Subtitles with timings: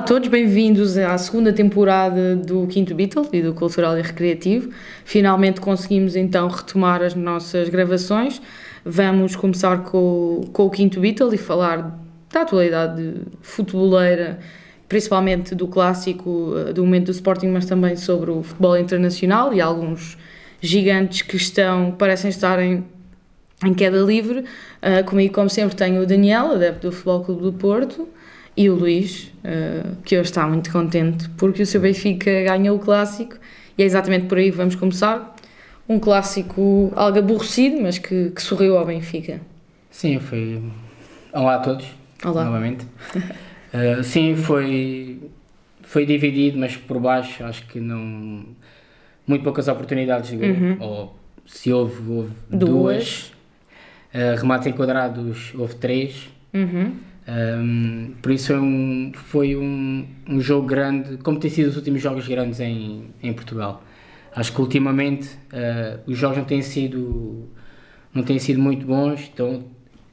[0.00, 4.70] A todos, bem-vindos à segunda temporada do Quinto Beatle e do Cultural e Recreativo.
[5.04, 8.40] Finalmente conseguimos então retomar as nossas gravações.
[8.82, 12.00] Vamos começar com, com o Quinto Beatle e falar
[12.32, 14.38] da atualidade futeboleira,
[14.88, 19.60] principalmente do clássico eh, do momento do Sporting, mas também sobre o futebol internacional e
[19.60, 20.16] alguns
[20.62, 22.86] gigantes que estão, parecem estar em,
[23.62, 24.46] em queda livre.
[24.82, 28.08] Uh, comigo, como sempre, tenho o Daniel, adepto do Futebol Clube do Porto,
[28.56, 32.80] e o Luís, uh, que hoje está muito contente porque o seu Benfica ganhou o
[32.80, 33.36] clássico
[33.76, 35.34] e é exatamente por aí que vamos começar.
[35.88, 39.40] Um clássico algo aborrecido, mas que, que sorriu ao Benfica.
[39.90, 40.62] Sim, foi.
[41.32, 41.86] Olá a todos.
[42.24, 42.44] Olá.
[42.44, 42.86] Novamente.
[43.16, 45.18] uh, sim, foi.
[45.82, 48.44] Foi dividido, mas por baixo acho que não.
[49.26, 50.48] Muito poucas oportunidades de gol.
[50.48, 50.76] Uhum.
[50.78, 52.70] Ou se houve, houve Duas.
[52.70, 53.32] duas.
[54.12, 56.28] Uh, remates enquadrados, houve três.
[56.52, 56.92] Uhum.
[57.28, 62.02] Um, por isso foi um, foi um, um jogo grande, como tem sido os últimos
[62.02, 63.84] jogos grandes em, em Portugal.
[64.34, 67.48] Acho que ultimamente uh, os jogos não têm sido
[68.12, 69.64] não têm sido muito bons, então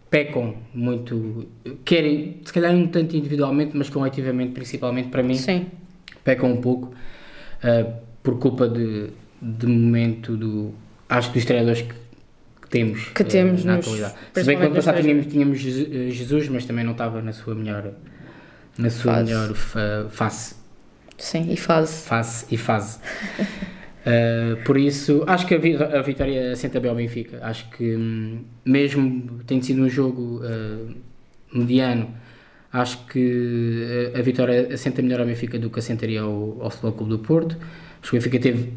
[0.09, 1.47] pecam muito,
[1.83, 5.67] querem, se calhar não tanto individualmente, mas coletivamente, principalmente para mim, Sim.
[6.23, 6.93] pecam um pouco
[7.63, 7.93] uh,
[8.23, 9.09] por culpa de,
[9.41, 10.73] de momento do
[11.09, 11.93] acho dos treinadores que,
[12.69, 14.15] que temos, Que temos uh, na nos- atualidade.
[14.33, 17.55] Se bem que ano passado tínhamos, tínhamos eh, Jesus, mas também não estava na sua
[17.55, 17.91] melhor
[18.77, 19.25] na sua Fase.
[19.25, 20.55] melhor fa- face,
[21.17, 22.03] Sim, e fase.
[22.07, 22.99] face e fase.
[24.05, 27.39] Uh, por isso, acho que a, vi- a vitória assenta bem ao Benfica.
[27.41, 30.93] Acho que, hum, mesmo tendo sido um jogo uh,
[31.51, 32.13] mediano,
[32.71, 37.09] acho que a vitória assenta melhor ao Benfica do que assentaria ao, ao Futebol Clube
[37.11, 37.57] do Porto.
[38.01, 38.73] Acho que o Benfica teve.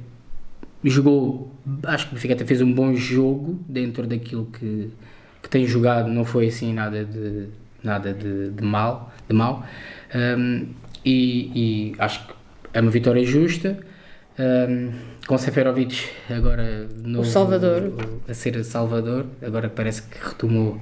[0.88, 1.52] Jogou.
[1.84, 4.91] Acho que o Benfica até fez um bom jogo dentro daquilo que,
[5.42, 6.08] que tem jogado.
[6.08, 7.48] Não foi assim nada de,
[7.82, 9.12] nada de, de mal.
[9.28, 9.66] De mal.
[10.14, 10.66] Um,
[11.04, 12.34] e, e acho que
[12.72, 13.78] é uma vitória justa.
[14.38, 14.91] Um,
[15.26, 17.92] com Seferovic agora no, Salvador.
[18.26, 20.80] a ser Salvador, agora parece que retomou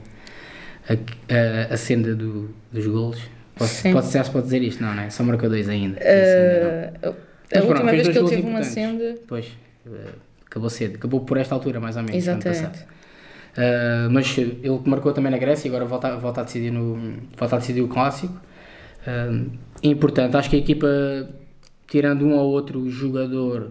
[0.89, 3.21] a, a, a senda do, dos golos.
[3.57, 4.83] Posso, pode, já se pode dizer isto?
[4.83, 5.11] Não, não é?
[5.11, 5.99] Só marcou dois ainda.
[5.99, 7.17] Uh, ainda
[7.53, 9.17] a Mas última vez que ele teve uma senda.
[9.27, 9.47] Pois,
[10.47, 10.97] acabou cedo.
[10.97, 12.27] Acabou por esta altura, mais ou menos.
[12.29, 12.63] ano Exatamente.
[12.79, 12.89] passado.
[13.57, 16.97] Uh, mas ele que marcou também na Grécia e agora volta, volta, a, decidir no,
[17.37, 18.35] volta a decidir o clássico.
[19.07, 19.51] Uh,
[19.83, 20.87] importante, acho que a equipa,
[21.87, 23.71] tirando um ou outro jogador,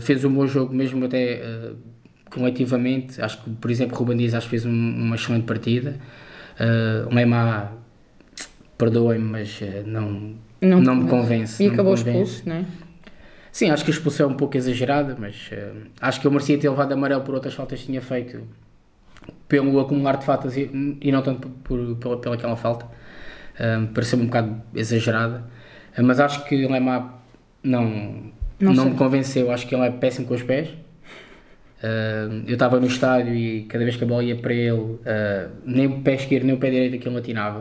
[0.00, 1.76] fez um bom jogo, mesmo até uh,
[2.30, 3.20] coletivamente.
[3.22, 5.96] Acho que, por exemplo, Ruben Dias acho que fez um- uma excelente partida.
[6.58, 7.72] Uh, o Neymar,
[8.78, 11.62] perdoem-me, mas não, Não não, me convence.
[11.62, 12.18] E não me acabou convence.
[12.18, 12.64] expulso, não é?
[13.52, 16.58] Sim, acho que a expulsão é um pouco exagerada, mas eh, acho que eu merecia
[16.58, 18.42] ter levado amarelo por outras faltas que tinha feito
[19.48, 20.70] pelo acumular de faltas e,
[21.00, 22.86] e não tanto por, por, pela, pela aquela falta.
[23.60, 25.44] Um, Pareceu-me um bocado exagerada,
[25.96, 27.22] Eh, mas acho que o Lemar
[27.62, 28.92] não, Não não, sei.
[28.92, 29.52] me convenceu.
[29.52, 30.70] Acho que ele é péssimo com os pés.
[31.84, 35.00] Um, eu estava no estádio e cada vez que a bola ia para ele, uh,
[35.66, 37.60] nem o pé esquerdo nem o pé direito aquilo atinava.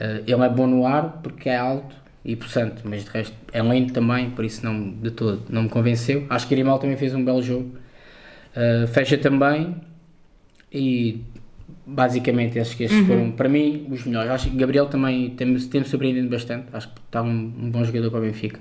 [0.00, 1.94] Uh, ele é bom no ar porque é alto
[2.26, 5.68] e possante, mas de resto é lento também, por isso não, de todo não me
[5.68, 6.26] convenceu.
[6.28, 7.76] Acho que Irimal também fez um belo jogo.
[8.56, 9.76] Uh, fecha também
[10.72, 11.22] e
[11.86, 14.30] basicamente esses que estes foram para mim os melhores.
[14.32, 18.10] Acho que Gabriel também tem-me tem surpreendido bastante, acho que está um, um bom jogador
[18.10, 18.58] para o Benfica.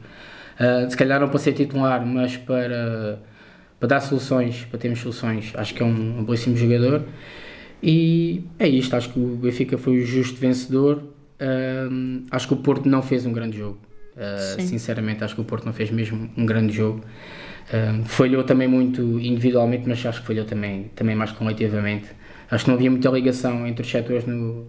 [0.60, 3.20] Uh, se calhar não para ser titular, mas para,
[3.80, 7.04] para dar soluções, para termos soluções, acho que é um, um belíssimo jogador.
[7.82, 11.15] E é isto, acho que o Benfica foi o justo vencedor.
[11.42, 13.78] Um, acho que o Porto não fez um grande jogo.
[14.16, 17.02] Uh, sinceramente, acho que o Porto não fez mesmo um grande jogo.
[17.74, 22.08] Um, falhou também muito individualmente, mas acho que falhou também, também mais coletivamente.
[22.50, 24.68] Acho que não havia muita ligação entre os setores no,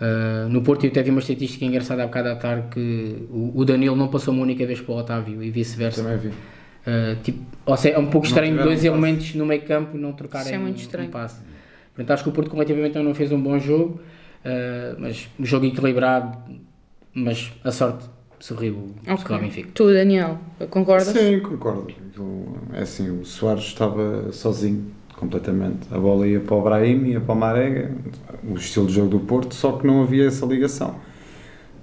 [0.00, 0.84] uh, no Porto.
[0.84, 3.94] E eu até vi uma estatística engraçada há bocado à tarde que o, o Danilo
[3.94, 6.02] não passou uma única vez para o Otávio e vice-versa.
[6.02, 6.28] Também vi.
[6.28, 8.86] Uh, tipo, ou seja, é um pouco estranho dois passe.
[8.86, 11.40] elementos no meio campo não trocarem Isso é muito um- um passe.
[11.94, 14.00] Portanto, acho que o Porto coletivamente não fez um bom jogo,
[14.44, 16.38] uh, mas um jogo equilibrado,
[17.14, 18.08] mas a sorte
[18.38, 19.38] sorriu okay.
[19.38, 19.70] Benfica.
[19.72, 20.38] Tu, Daniel,
[20.70, 21.08] concordas?
[21.08, 21.86] Sim, concordo.
[22.72, 24.86] É assim, o Soares estava sozinho,
[25.16, 25.88] completamente.
[25.90, 27.92] A bola ia para o Brahim, ia para o Marega,
[28.46, 30.96] o estilo de jogo do Porto, só que não havia essa ligação.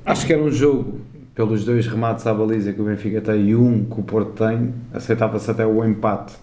[0.06, 1.02] Acho que era um jogo,
[1.34, 4.74] pelos dois remates à baliza que o Benfica tem e um que o Porto tem,
[4.94, 6.34] aceitava-se até o empate.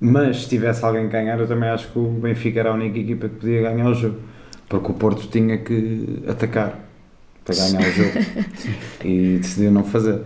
[0.00, 2.98] Mas se tivesse alguém que ganhar, eu também acho que o Benfica era a única
[2.98, 4.18] equipa que podia ganhar o jogo.
[4.72, 6.80] Porque o Porto tinha que atacar
[7.44, 8.12] para ganhar o jogo.
[9.04, 10.22] e decidiu não fazer.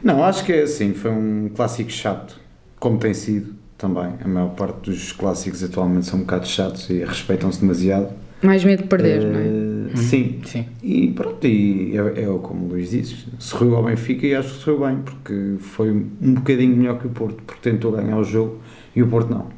[0.00, 2.38] Não, acho que é assim, foi um clássico chato,
[2.78, 4.12] como tem sido também.
[4.24, 8.10] A maior parte dos clássicos atualmente são um bocado chatos e respeitam-se demasiado.
[8.40, 9.92] Mais medo de perder, não é?
[9.92, 10.40] Eh, Sim.
[10.44, 10.66] Sim.
[10.84, 14.60] E pronto, e é, é como o Luís disse, sorriu ao Benfica e acho que
[14.62, 18.60] sorriu bem, porque foi um bocadinho melhor que o Porto, porque tentou ganhar o jogo
[18.94, 19.48] e o Porto não.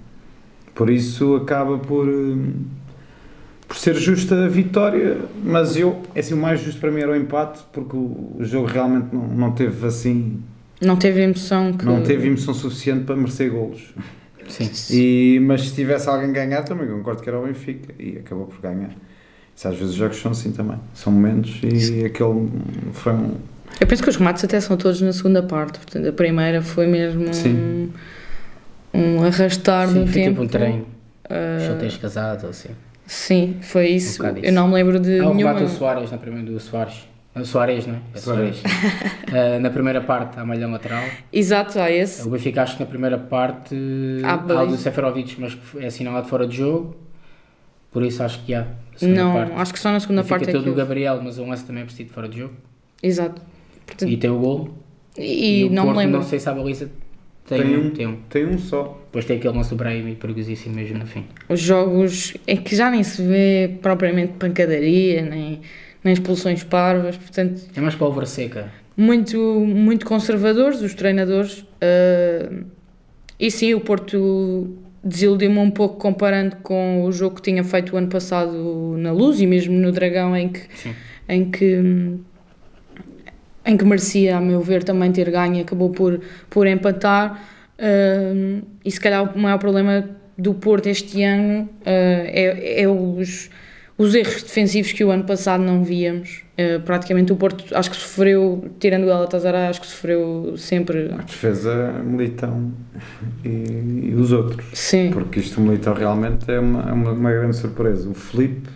[0.75, 2.55] Por isso acaba por, hum,
[3.73, 7.13] por ser justa a vitória, mas eu, é assim, o mais justo para mim era
[7.13, 10.43] o empate, porque o, jogo realmente não, não teve assim,
[10.79, 11.83] Não teve emoção que.
[11.83, 13.81] não teve emoção suficiente para merecer golos.
[14.47, 14.71] Sim.
[14.91, 18.61] E, mas se tivesse alguém ganhar também concordo que era o Benfica e acabou por
[18.61, 18.91] ganhar.
[19.57, 22.51] Isso, às vezes os jogos são assim também, são momentos e aquele
[22.93, 23.37] foi um,
[23.81, 26.87] Eu penso que os remates até são todos na segunda parte, portanto a primeira foi
[26.87, 27.91] mesmo um, Sim.
[28.93, 30.31] um arrastar Sim, no foi tempo.
[30.31, 30.87] tipo um treino.
[31.31, 32.69] Ah, Já tens casado ou assim.
[33.13, 34.19] Sim, foi isso.
[34.19, 35.55] bocado eu não me lembro de Há o nenhuma.
[35.55, 37.07] do Soares na primeira do Soares.
[37.35, 37.99] Ah, Soares, não é?
[38.15, 38.57] É Soares.
[38.59, 38.77] Soares.
[39.33, 41.05] Ah, na primeira parte, a malha lateral.
[41.33, 42.27] Exato, há esse.
[42.27, 43.75] O Benfica acho que na primeira parte
[44.25, 44.77] Há há o do.
[44.77, 46.97] Seferovic, mas que é assinalado fora de jogo.
[47.91, 48.67] Por isso acho que há.
[49.01, 49.53] Não, parte.
[49.57, 50.75] acho que só na segunda Fica parte é todo o.
[50.75, 52.55] Gabriel, mas o lance também é preciso fora de jogo.
[53.03, 53.41] Exato.
[53.87, 54.75] Portanto, E tem o golo.
[55.19, 56.21] e o não me Porto, lembro.
[56.21, 56.91] Não sei se a baliza
[57.47, 58.17] tem, Tem um, tem um.
[58.31, 58.99] tem um só.
[59.07, 61.25] Depois tem aquele do Brahim perigosíssimo mesmo no fim.
[61.49, 65.61] Os jogos é que já nem se vê propriamente pancadaria, nem,
[66.03, 68.73] nem expulsões parvas, portanto, É mais pólvora seca.
[68.97, 71.65] muito, muito conservadores os treinadores.
[71.81, 72.51] ah,
[73.39, 77.97] e sim, o Porto desiludiu-me um pouco comparando com o jogo que tinha feito o
[77.99, 80.93] ano passado na Luz e mesmo no Dragão, em que, Sim.
[81.29, 81.77] em que,
[83.65, 86.21] em que merecia, a meu ver, também ter ganho e acabou por,
[86.51, 87.43] por empatar.
[87.79, 93.51] Ah, e se calhar o maior problema do Porto este ano ah, é, é os,
[93.97, 96.45] os erros defensivos que o ano passado não víamos.
[96.59, 101.13] Ah, praticamente o Porto, acho que sofreu, tirando o Galatasaray, acho que sofreu sempre.
[101.13, 102.73] A defesa, Militão
[103.45, 104.67] e, e os outros.
[104.73, 108.09] Sim, Porque isto, Militão realmente é uma, é uma, uma grande surpresa.
[108.09, 108.69] O Felipe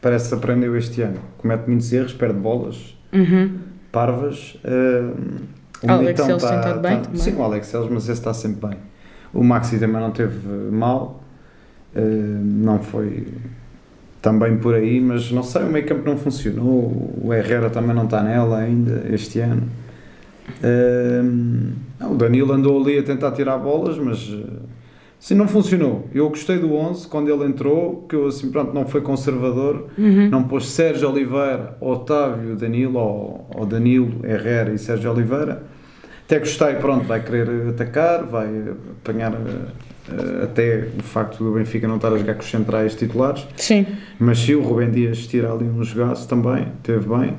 [0.00, 1.20] parece que aprendeu este ano.
[1.38, 3.71] Comete muitos erros, perde bolas, uhum.
[3.92, 4.56] Parvas.
[4.64, 5.12] ah,
[5.84, 7.20] o Alex Militão Celso tá- tem estado bem tá- também.
[7.20, 8.78] Sim, o Alex Celso, mas esse está sempre bem.
[9.34, 11.22] O Maxi também não teve mal.
[11.94, 13.26] ah, não foi
[14.22, 17.18] também por aí, mas não sei, o meio campo não funcionou.
[17.22, 19.62] O Herrera também não está nela ainda este ano.
[22.00, 24.32] Ah, o Danilo andou ali a tentar tirar bolas, mas
[25.22, 26.08] Sim, não funcionou.
[26.12, 30.28] Eu gostei do 11 quando ele entrou, que eu assim, pronto, não foi conservador, Uhum.
[30.28, 35.62] não pôs Sérgio Oliveira, Otávio, Danilo, ou, ou Danilo, Herrera e Sérgio Oliveira.
[36.26, 38.48] Até gostei, pronto, vai querer atacar, vai
[39.00, 43.46] apanhar eh, até o facto do Benfica não estar a jogar com os centrais titulares,
[43.56, 43.86] Sim.
[44.18, 47.34] mas sim, o Rubem Dias tira ali um jogaço também, teve bem.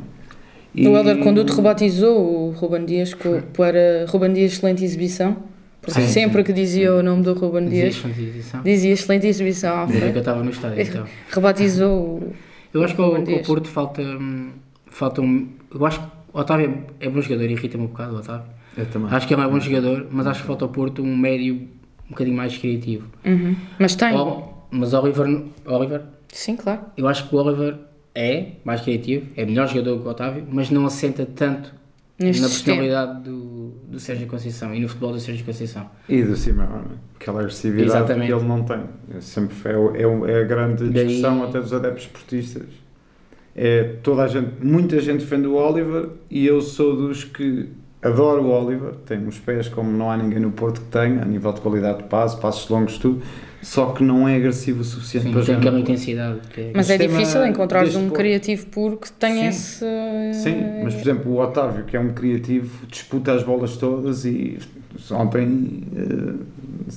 [0.74, 5.35] E- O Helder Conduto rebatizou o Ruben Dias para Ruben Dias excelente exibição.
[5.83, 6.44] Porque Sim, sempre sim.
[6.45, 8.62] que dizia o nome do Ruben Dias, edição.
[8.63, 11.06] dizia excelente exibição à Desde que eu estava no estádio, então.
[11.30, 12.33] Rebatizou o.
[12.74, 13.45] Eu acho que ao, ao Dias.
[13.45, 14.51] Porto falta, hum,
[14.88, 15.50] falta um.
[15.74, 18.45] Eu acho que o Otávio é bom jogador, irrita-me um bocado o Otávio.
[18.77, 19.09] Eu também.
[19.12, 21.53] Acho que ele é bom jogador, mas acho que falta ao Porto um médio
[22.07, 23.07] um bocadinho mais criativo.
[23.25, 23.56] Uhum.
[23.77, 24.15] Mas tem.
[24.15, 26.80] O- mas Oliver, Oliver, Sim, claro.
[26.97, 27.75] eu acho que o Oliver
[28.16, 31.73] é mais criativo, é melhor jogador que o Otávio, mas não assenta tanto
[32.19, 35.89] Neste na personalidade do, do Sérgio Conceição e no futebol do Sérgio Conceição.
[36.07, 38.27] E do Simeone, aquela agressividade Exatamente.
[38.27, 38.83] que ele não tem.
[39.15, 42.63] É sempre é, é, é a grande Daí- discussão até dos adeptos esportistas.
[43.55, 47.69] É toda a gente, muita gente defende o Oliver e eu sou dos que
[48.04, 51.26] adoro o Oliver, tem uns pés como não há ninguém no Porto que tenha, a
[51.26, 53.22] nível de qualidade de passo, passos longos, tudo,
[53.62, 55.60] só que não é agressivo o suficiente Sim, para tem jogar.
[55.62, 56.40] aquela intensidade.
[56.54, 59.86] Que é- Mas é sistema difícil encontrar um criativo puro que tenha Sim.
[60.28, 60.44] esse.
[60.44, 64.60] Sim, mas por exemplo o Otávio, que é um criativo, disputa as bolas todas e
[65.12, 66.33] ontem eh,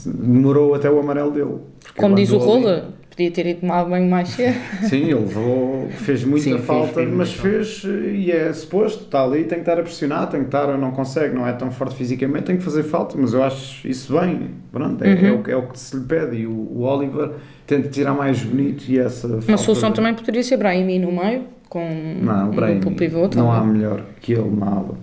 [0.06, 1.56] demorou até o amarelo dele.
[1.96, 2.38] Como diz o.
[2.38, 4.54] Rola, podia ter ido tomar banho mais cedo.
[4.88, 7.82] Sim, ele levou, fez muita Sim, fez, falta, fez mas muita fez
[8.14, 11.34] e é suposto, está ali, tem que estar a pressionar, tem que estar, não consegue,
[11.34, 15.02] não é tão forte fisicamente, tem que fazer falta, mas eu acho isso bem, pronto,
[15.02, 15.26] é, Uhum.
[15.26, 17.30] é o, que- é o que se lhe pede e o, o Oliver
[17.66, 21.10] tenta tirar mais bonito e essa Uma falta solução de- também poderia ser Brahimi no
[21.10, 21.88] meio, com
[22.22, 24.94] Não, o um Brahim, duplo pivô não há melhor que ele na ala.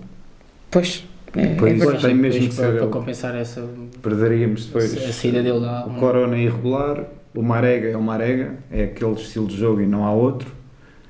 [0.70, 1.04] Pois,
[1.36, 2.86] é, Por é tem mesmo depois que para, ser para ele.
[2.92, 3.68] compensar essa
[4.00, 7.04] Perderíamos depois a saída dele da o Corona é irregular,
[7.34, 10.52] o Marega é o Marega, é aquele estilo de jogo e não há outro.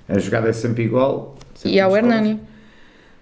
[0.09, 1.37] A jogada é sempre igual.
[1.55, 1.97] sempre E há o.
[1.97, 2.41] Hernani.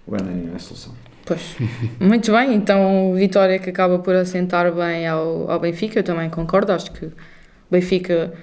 [0.07, 0.93] O Hernani é a solução.
[1.25, 1.55] Pois.
[1.99, 6.71] Muito bem, então vitória que acaba por assentar bem ao, ao Benfica, eu também concordo,
[6.71, 7.13] acho que o
[7.71, 8.33] Benfica,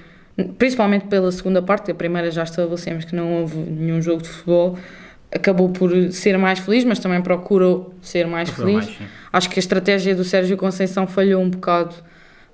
[0.57, 4.79] principalmente pela segunda parte, a primeira já estabelecemos que não houve nenhum jogo de futebol,
[5.31, 8.87] acabou por ser mais feliz, mas também procurou ser mais feliz.
[8.87, 8.99] mais.
[9.33, 11.95] Acho que a estratégia do Sérgio Conceição falhou um bocado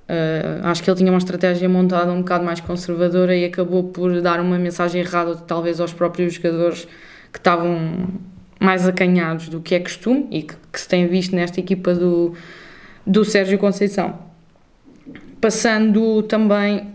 [0.08, 4.20] Uh, acho que ele tinha uma estratégia montada um bocado mais conservadora e acabou por
[4.20, 6.86] dar uma mensagem errada, talvez, aos próprios jogadores
[7.32, 8.08] que estavam
[8.60, 12.34] mais acanhados do que é costume e que, que se tem visto nesta equipa do,
[13.04, 14.18] do Sérgio Conceição.
[15.40, 16.94] Passando também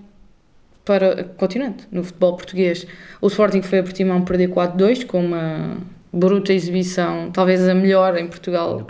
[0.86, 2.88] para continente, no futebol português,
[3.20, 5.78] o Sporting foi a Portimão perder 4-2 com uma
[6.12, 8.86] bruta exibição, talvez a melhor em Portugal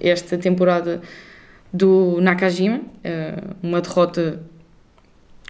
[0.00, 1.00] esta temporada
[1.72, 4.40] do Nakajima, eh, uma derrota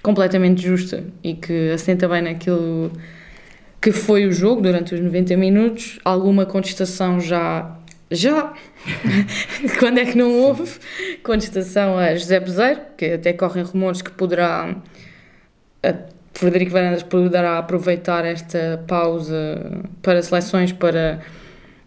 [0.02, 2.90] completamente justa e que assenta bem naquilo
[3.80, 5.98] que foi o jogo durante os 90 minutos.
[6.04, 7.76] Alguma contestação já.
[8.10, 8.52] Já!
[9.78, 10.68] Quando é que não houve
[11.22, 14.76] contestação a José Bezeiro, que até correm rumores que poderá.
[16.34, 21.20] Frederico Varandas poderá aproveitar esta pausa para seleções para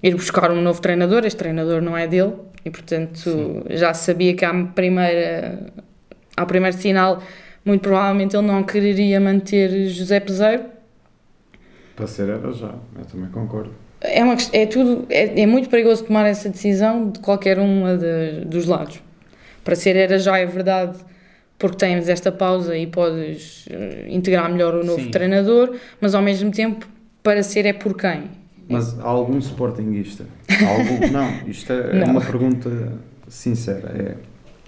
[0.03, 1.25] ir buscar um novo treinador.
[1.25, 2.33] Este treinador não é dele,
[2.65, 3.63] e portanto Sim.
[3.69, 5.73] já sabia que à primeira,
[6.35, 7.23] ao primeiro sinal,
[7.65, 10.65] muito provavelmente ele não quereria manter José Peseiro.
[11.95, 13.73] Para ser era já, eu também concordo.
[14.01, 17.83] É, uma, é, tudo, é, é muito perigoso tomar essa decisão de qualquer um
[18.45, 19.01] dos lados.
[19.63, 20.97] Para ser era já é verdade,
[21.57, 25.11] porque temos esta pausa e podes eh, integrar melhor o novo Sim.
[25.11, 26.85] treinador, mas ao mesmo tempo,
[27.21, 28.29] para ser é por quem?
[28.73, 30.25] Mas há algum sportinguista?
[30.49, 32.11] Algum, não, isto é, é não.
[32.11, 32.93] uma pergunta
[33.27, 33.89] sincera.
[33.89, 34.15] É,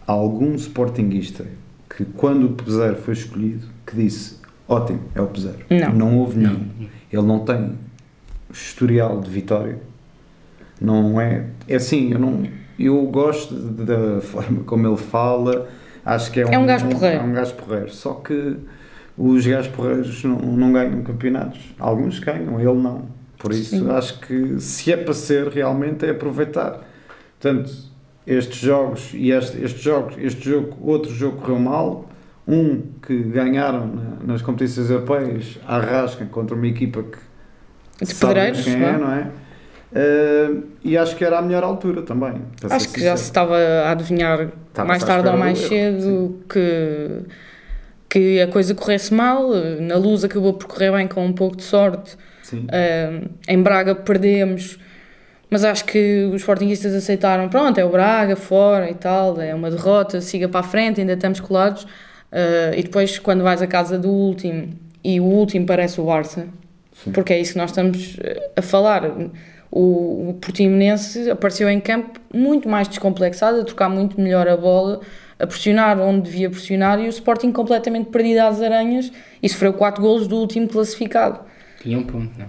[0.07, 1.45] há algum sportinguista
[1.89, 5.59] que quando o Peseiro foi escolhido, que disse ótimo, é o Peseiro.
[5.69, 5.93] Não.
[5.93, 6.65] Não houve nenhum.
[7.11, 7.73] Ele não tem
[8.51, 9.79] historial de vitória.
[10.79, 11.45] Não é.
[11.67, 12.43] É assim, eu não.
[12.77, 15.69] Eu gosto da forma como ele fala.
[16.05, 17.19] Acho que é, é um, um gajo porreiro.
[17.19, 17.89] É um gajo porreiro.
[17.89, 18.57] Só que
[19.17, 21.59] os gajos porreiros não, não ganham campeonatos.
[21.79, 23.05] Alguns ganham, ele não.
[23.45, 23.91] Por isso, Sim.
[23.91, 26.81] acho que se é para ser, realmente é aproveitar.
[27.39, 27.71] Portanto,
[28.25, 32.09] estes jogos e este, estes jogos, este jogo, outro jogo correu mal.
[32.47, 38.83] Um que ganharam na, nas competições europeias, Arrasca contra uma equipa que de pedreiros, quem
[38.83, 39.31] é, não é?
[39.91, 42.41] Uh, e acho que era a melhor altura também.
[42.69, 47.21] Acho que já se estava a adivinhar estava mais tarde ou mais cedo que,
[48.09, 49.49] que a coisa corresse mal.
[49.79, 52.17] Na luz acabou por correr bem com um pouco de sorte
[52.53, 54.77] Uh, em Braga perdemos,
[55.49, 59.71] mas acho que os Sportingistas aceitaram, pronto, é o Braga fora e tal, é uma
[59.71, 61.83] derrota, siga para a frente, ainda estamos colados.
[61.83, 64.73] Uh, e depois, quando vais à casa do último
[65.03, 66.47] e o último parece o Barça,
[67.03, 67.11] Sim.
[67.11, 68.17] porque é isso que nós estamos
[68.55, 69.09] a falar.
[69.71, 75.01] O, o Portimonense apareceu em campo muito mais descomplexado, a trocar muito melhor a bola,
[75.37, 79.11] a pressionar onde devia pressionar e o Sporting completamente perdido às aranhas
[79.41, 81.39] e sofreu 4 golos do último classificado.
[81.85, 82.47] Tinha um ponto, não?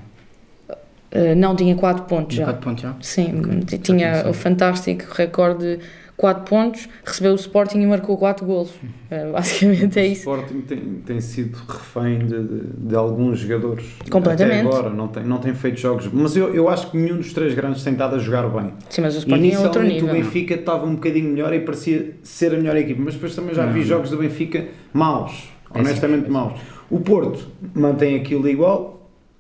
[1.13, 2.45] Uh, não, tinha 4 pontos já.
[2.45, 2.97] 4 pontos já?
[3.03, 3.79] Sim, okay.
[3.79, 5.85] tinha o fantástico recorde de
[6.17, 8.71] 4 pontos, recebeu o Sporting e marcou 4 golos.
[8.71, 10.29] Uh, basicamente é isso.
[10.29, 13.85] O Sporting tem, tem sido refém de, de, de, alguns jogadores.
[14.11, 14.67] Completamente.
[14.67, 16.09] Até agora, não tem, não tem feito jogos.
[16.11, 18.73] Mas eu, eu acho que nenhum dos três grandes tem estado a jogar bem.
[18.89, 20.09] Sim, mas o Sporting é outro nível.
[20.09, 23.55] o Benfica estava um bocadinho melhor e parecia ser a melhor equipe, mas depois também
[23.55, 23.73] já não.
[23.75, 24.65] vi jogos do Benfica
[24.95, 26.59] maus, honestamente maus.
[26.89, 28.96] O Porto mantém aquilo igual,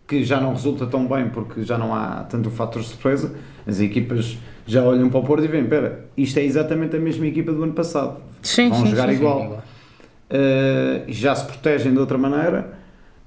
[0.06, 3.34] que já não resulta tão bem porque já não há tanto fator de surpresa,
[3.66, 7.26] as equipas já olham para o Porto e veem, espera, isto é exatamente a mesma
[7.26, 9.62] equipa do ano passado, sim, vão sim, jogar sim, igual.
[10.28, 12.74] Uh, já se protegem de outra maneira.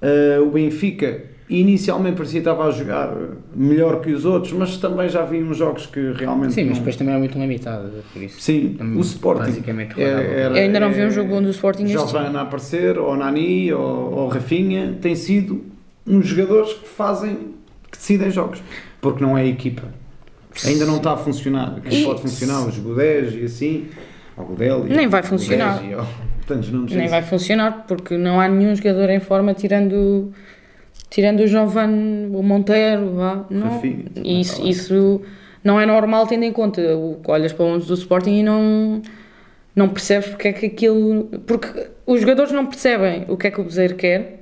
[0.02, 3.14] Uh, o Benfica inicialmente parecia que estava a jogar
[3.56, 6.54] melhor que os outros, mas também já vi uns jogos que realmente.
[6.54, 6.70] Sim, não...
[6.70, 8.40] mas depois também era muito limitado, por isso.
[8.40, 9.44] Sim, o Sporting.
[9.44, 13.16] Basicamente, era, era, ainda não vi um jogo onde o Sporting Giovanna a aparecer, ou
[13.16, 15.64] Nani, ou, ou Rafinha, tem sido
[16.10, 17.54] uns jogadores que fazem,
[17.92, 18.62] que decidem jogos,
[19.00, 19.84] porque não é a equipa.
[20.66, 21.80] Ainda não está a funcionar.
[21.82, 22.68] Quem pode funcionar?
[22.68, 23.88] Os Godés e assim,
[24.36, 25.82] o Godel Nem vai funcionar.
[25.84, 25.96] E,
[26.46, 30.34] tantos nomes Nem vai funcionar, porque não há nenhum jogador em forma tirando
[31.10, 33.82] tirando o Giovanni, o Monteiro, vá, não,
[34.24, 35.22] isso, isso
[35.64, 36.82] não é normal tendo em conta,
[37.28, 39.02] olhas para o do Sporting e não,
[39.76, 43.60] não percebes porque é que aquilo, porque os jogadores não percebem o que é que
[43.60, 44.39] o Bezeiro quer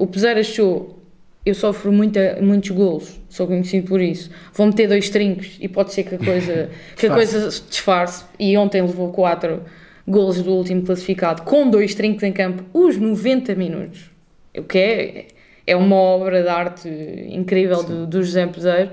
[0.00, 0.98] o Pesar achou,
[1.44, 4.30] eu sofro muita, muitos golos, sou conhecido por isso.
[4.54, 8.24] Vou meter dois trincos e pode ser que a coisa, que a coisa se disfarce.
[8.38, 9.62] E ontem levou quatro
[10.08, 14.10] golos do último classificado com dois trincos em campo, os 90 minutos.
[14.56, 15.26] O que é,
[15.66, 16.88] é uma obra de arte
[17.28, 18.92] incrível do, do José Peseiro.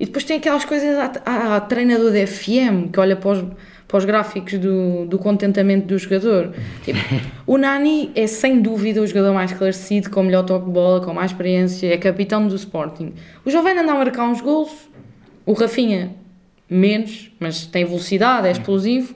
[0.00, 0.96] E depois tem aquelas coisas,
[1.26, 3.44] a treinador da FM que olha para os
[3.88, 6.52] para os gráficos do, do contentamento do jogador.
[6.84, 6.98] Tipo,
[7.46, 11.14] o Nani é sem dúvida o jogador mais esclarecido, com melhor toque de bola, com
[11.14, 13.12] mais experiência, é capitão do Sporting.
[13.44, 14.70] O Jovem anda a marcar uns gols,
[15.44, 16.14] o Rafinha
[16.68, 19.14] menos, mas tem velocidade, é explosivo.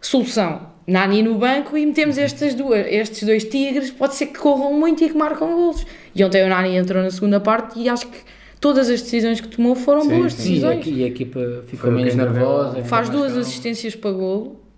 [0.00, 4.72] Solução, Nani no banco e metemos estas duas, estes dois tigres, pode ser que corram
[4.72, 5.86] muito e que marcam golos.
[6.14, 8.18] E ontem o Nani entrou na segunda parte e acho que
[8.60, 10.42] todas as decisões que tomou foram Sim, boas sim.
[10.42, 10.98] Sim, e a, decisões.
[10.98, 12.82] e a equipa ficou menos nervosa.
[12.84, 13.40] Faz duas calma.
[13.40, 14.68] assistências para golo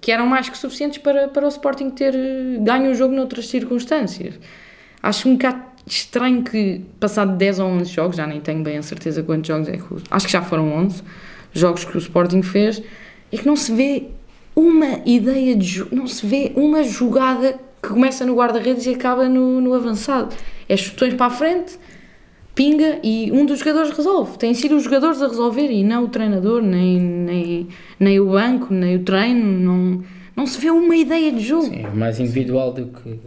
[0.00, 3.48] que eram mais que suficientes para, para o Sporting ter eh, ganho o jogo noutras
[3.48, 4.34] circunstâncias.
[5.02, 8.82] Acho um bocado estranho que, passado 10 ou 11 jogos, já nem tenho bem a
[8.82, 9.84] certeza quantos jogos é que.
[10.10, 11.02] Acho que já foram 11
[11.52, 12.82] jogos que o Sporting fez,
[13.32, 14.08] e que não se vê
[14.54, 15.84] uma ideia de.
[15.94, 20.34] não se vê uma jogada que começa no guarda-redes e acaba no, no avançado.
[20.68, 21.78] É chutões para a frente,
[22.54, 24.38] pinga e um dos jogadores resolve.
[24.38, 28.72] Têm sido os jogadores a resolver e não o treinador, nem, nem, nem o banco,
[28.72, 29.44] nem o treino.
[29.44, 30.04] Não,
[30.36, 31.66] não se vê uma ideia de jogo.
[31.66, 33.18] Sim, mais individual do que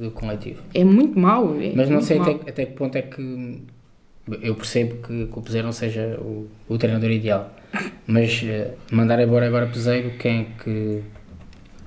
[0.00, 0.62] do coletivo.
[0.72, 1.54] É muito mau.
[1.60, 3.62] é Mas não sei até, até que ponto é que.
[4.42, 7.52] Eu percebo que, que o Peseiro não seja o, o treinador ideal.
[8.06, 11.02] Mas eh, mandar embora agora Peseiro, quem é que,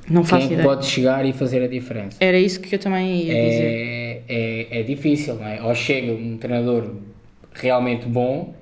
[0.10, 0.68] Não quem faço é que ideia.
[0.68, 2.18] pode chegar e fazer a diferença?
[2.20, 3.64] Era isso que eu também ia dizer.
[3.64, 5.62] É, é, é difícil, não é?
[5.62, 6.96] Ou chega um treinador
[7.54, 8.54] realmente bom,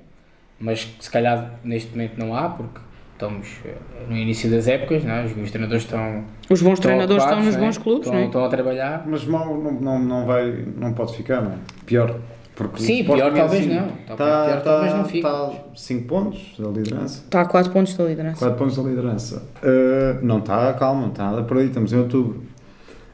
[0.58, 2.80] mas que se calhar neste momento não há, porque
[3.14, 3.74] estamos eh,
[4.08, 5.24] no início das épocas, não é?
[5.24, 6.24] os, os treinadores estão.
[6.50, 7.58] Os bons estão treinadores estão nos é?
[7.58, 8.26] bons clubes, estão, não é?
[8.26, 9.04] estão a trabalhar.
[9.06, 11.56] Mas mal não, não, não vai, não pode ficar, não é?
[11.86, 12.20] Pior.
[12.54, 13.88] Porque Sim, pior talvez assim, não.
[13.88, 14.16] Tá, Pior
[14.56, 15.18] tá, talvez não fique.
[15.26, 17.22] Está 5 pontos da liderança.
[17.24, 18.38] Está a 4 pontos da liderança.
[18.38, 19.42] 4 pontos da liderança.
[19.62, 22.42] Uh, não está, calma, não está nada por aí, estamos em outubro.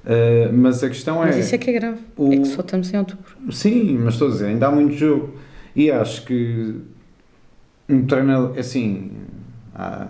[0.05, 1.41] Uh, mas a questão Mas é.
[1.41, 1.99] isso é que é grave.
[2.17, 3.25] o- É que só estamos em outubro.
[3.53, 5.35] Sim, mas estou a dizer, ainda há muito jogo.
[5.77, 6.75] E acho que
[7.89, 9.13] um treinador, assim,
[9.75, 10.09] ah,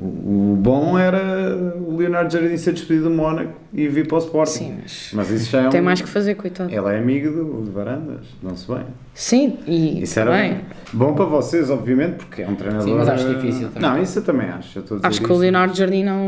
[0.00, 4.18] o, o bom era o Leonardo Jardim ser despedido do Mónaco e vir para o
[4.18, 4.52] Sporting.
[4.52, 5.70] Sim, mas Mas isso já é um.
[5.70, 6.70] tem mais que fazer, coitado.
[6.72, 8.84] Ele é amigo do, de Varandas, não se bem.
[9.14, 10.60] Sim, e Isso era bem.
[10.92, 12.86] bom para vocês, obviamente, porque é um treinador.
[12.86, 13.82] Sim, mas acho difícil também.
[13.90, 14.78] Não, isso eu também acho.
[14.78, 15.40] eu estou a dizer Acho que o isso.
[15.42, 16.24] Leonardo Jardim não,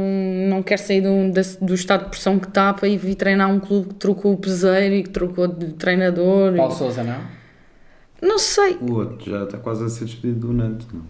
[0.48, 1.32] não quer sair do,
[1.64, 4.36] do estado de pressão que está para ir vir treinar um clube que trocou o
[4.36, 6.56] peseiro e que trocou de treinador.
[6.56, 7.18] Paulo Souza não?
[8.20, 8.76] Não sei.
[8.80, 11.00] O outro já está quase a ser despedido do Nantes, não?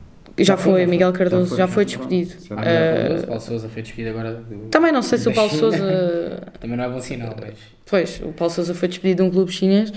[0.45, 0.87] Já Já foi.
[0.87, 2.35] Miguel Cardoso, já Já foi despedido.
[2.49, 4.35] Já Eh, Paulo Souza foi despedido agora.
[4.35, 5.51] do- Também não sei se o Paulo.
[5.51, 5.79] Souza.
[6.61, 7.55] Também não é bom sinal, mas.
[7.87, 9.93] Pois, o Paulo Sousa foi despedido de um clube chinês.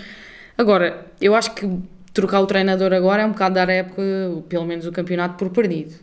[0.57, 1.67] Agora, eu acho que
[2.13, 4.01] trocar o treinador agora é um bocado dar a época,
[4.49, 5.95] pelo menos o campeonato, por perdido.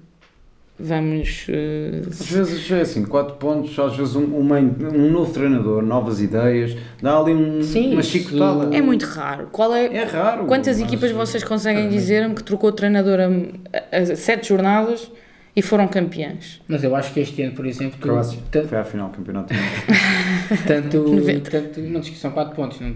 [0.83, 1.47] Vamos.
[1.49, 6.21] eh, Às vezes é assim, 4 pontos, às vezes um, uma- um novo treinador, novas
[6.21, 8.75] ideias, dá ali um, Sim, uma chicotada.
[8.75, 9.49] É muito raro.
[9.53, 10.47] Qual é, É raro.
[10.47, 15.11] Quantas mas- equipas vocês conseguem dizer-me que trocou o treinador a, a sete jornadas
[15.55, 16.61] e foram campeãs?
[16.67, 18.39] Mas eu acho que este ano, por exemplo, tu- Croácia.
[18.51, 19.53] tan- Foi à final do campeonato.
[20.67, 21.51] tanto, 90.
[21.51, 22.95] tanto não diz que são 4 pontos, não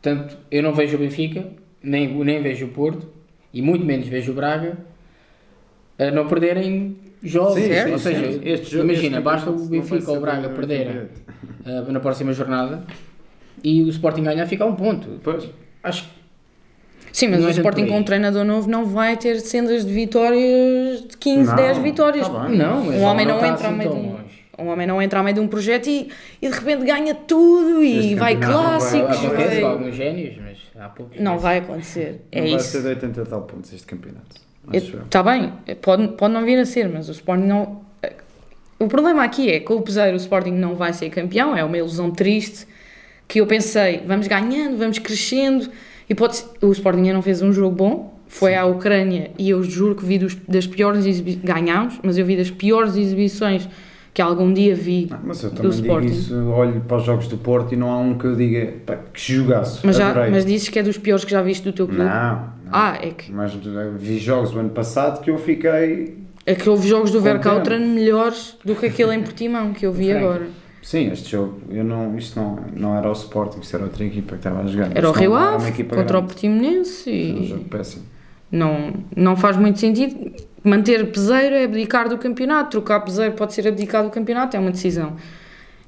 [0.00, 1.44] tanto eu não vejo o Benfica,
[1.82, 3.06] nem, nem vejo o Porto,
[3.52, 4.78] e muito menos vejo o Braga,
[5.98, 7.54] a não perderem jogos.
[7.54, 8.40] Sim, certo, ou seja, sim.
[8.44, 11.08] Este jogo- imagina, este basta o vai Benfica ou o Braga perderem
[11.66, 12.84] ah, na próxima jornada
[13.64, 15.20] e o Sporting ganhar, fica a um ponto.
[15.22, 15.48] Pois.
[15.82, 16.18] Acho que
[17.10, 19.92] Sim, mas Não o é Sporting com um treinador novo não vai ter sendas de
[19.92, 22.28] vitórias de 15, Não, 10 vitórias.
[22.28, 24.18] tá não, mas Um homem não, não está entra ao assim meio de um-.
[24.60, 26.10] Um homem não entra ao meio de um projeto e,
[26.42, 29.16] e de repente ganha tudo e Este vai não vai- clássicos.
[29.24, 31.18] Acontece vai- com alguns génios, mas há poucos.
[31.20, 32.20] Não vai acontecer.
[32.30, 32.68] É não vai isso.
[32.68, 34.47] ser de 80 e tal pontos este campeonato.
[34.72, 35.02] Eu.
[35.02, 37.80] Está bem, pode, pode não vir a ser, mas o Sporting não.
[38.78, 41.64] O problema aqui é que com o Peseiro o Sporting não vai ser campeão, é
[41.64, 42.66] uma ilusão triste
[43.26, 45.68] que eu pensei, vamos ganhando, vamos crescendo
[46.08, 49.94] e pode o Sporting não fez um jogo bom, foi à Ucrânia e eu juro
[49.94, 53.68] que vi dos, das piores exibições, ganhámos, mas eu vi das piores exibições
[54.14, 55.06] que algum dia vi.
[55.10, 56.06] Não, mas eu do também digo Sporting.
[56.06, 58.96] isso, olho para os jogos do Porto e não há um que eu diga pá,
[59.12, 59.86] que jogaço.
[59.86, 62.02] Mas, já, mas dizes que é dos piores que já viste do teu clube.
[62.02, 62.57] Não.
[62.72, 63.52] Ah, é que, Mas
[63.96, 66.16] vi jogos do ano passado que eu fiquei.
[66.46, 67.20] é que houve jogos do.
[67.20, 70.48] Vercautran melhores do que aquele em Portimão que eu vi agora.
[70.82, 74.30] Sim, este jogo, eu não, isto não, não era o Sporting, isto era outra equipa
[74.30, 74.96] que estava a jogar.
[74.96, 76.26] Era o Rio Ave contra o grande.
[76.28, 78.04] Portimonense Foi um e jogo péssimo.
[78.50, 80.32] não, não faz muito sentido.
[80.64, 84.70] Manter peseiro é abdicar do campeonato, trocar peseiro pode ser abdicar do campeonato, é uma
[84.70, 85.16] decisão.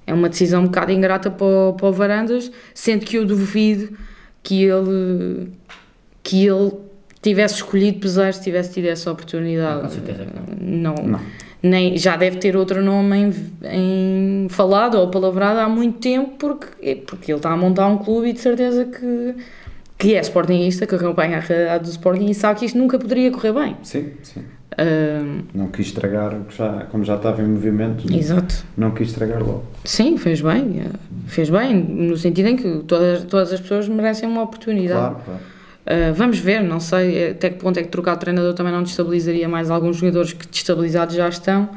[0.07, 3.97] É uma decisão um bocado ingrata para o, para o Varandas, sendo que eu duvido
[4.43, 5.51] que ele,
[6.23, 6.73] que ele
[7.23, 9.83] tivesse escolhido peseiro se tivesse tido essa oportunidade.
[9.83, 10.95] Com certeza que não.
[10.95, 11.21] Não, Não.
[11.63, 13.35] Nem, já deve ter outro nome em,
[14.45, 18.31] em falado ou palavrado há muito tempo porque, porque ele está a montar um clube
[18.31, 19.35] e de certeza que,
[19.99, 23.31] que é sportingista, que acompanha a realidade do Sporting e sabe que isto nunca poderia
[23.31, 23.77] correr bem.
[23.83, 24.41] Sim, sim.
[24.79, 28.65] Ahm, Não quis estragar, o que já, como já estava em movimento, exato.
[28.75, 29.65] não quis estragar logo.
[29.85, 30.81] Sim, fez bem.
[30.87, 34.99] eh, Fez bem, no sentido em que todas, todas as pessoas merecem uma oportunidade.
[34.99, 35.41] Claro, claro.
[35.87, 38.83] Uh, vamos ver, não sei até que ponto é que trocar de treinador também não
[38.83, 41.69] destabilizaria mais alguns jogadores que destabilizados já estão.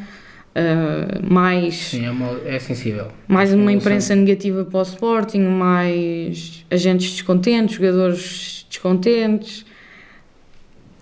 [0.56, 3.08] uh, mais, Sim, é, uma- é sensível.
[3.28, 9.66] mais uma imprensa negativa para o Sporting, mais agentes descontentes, jogadores descontentes.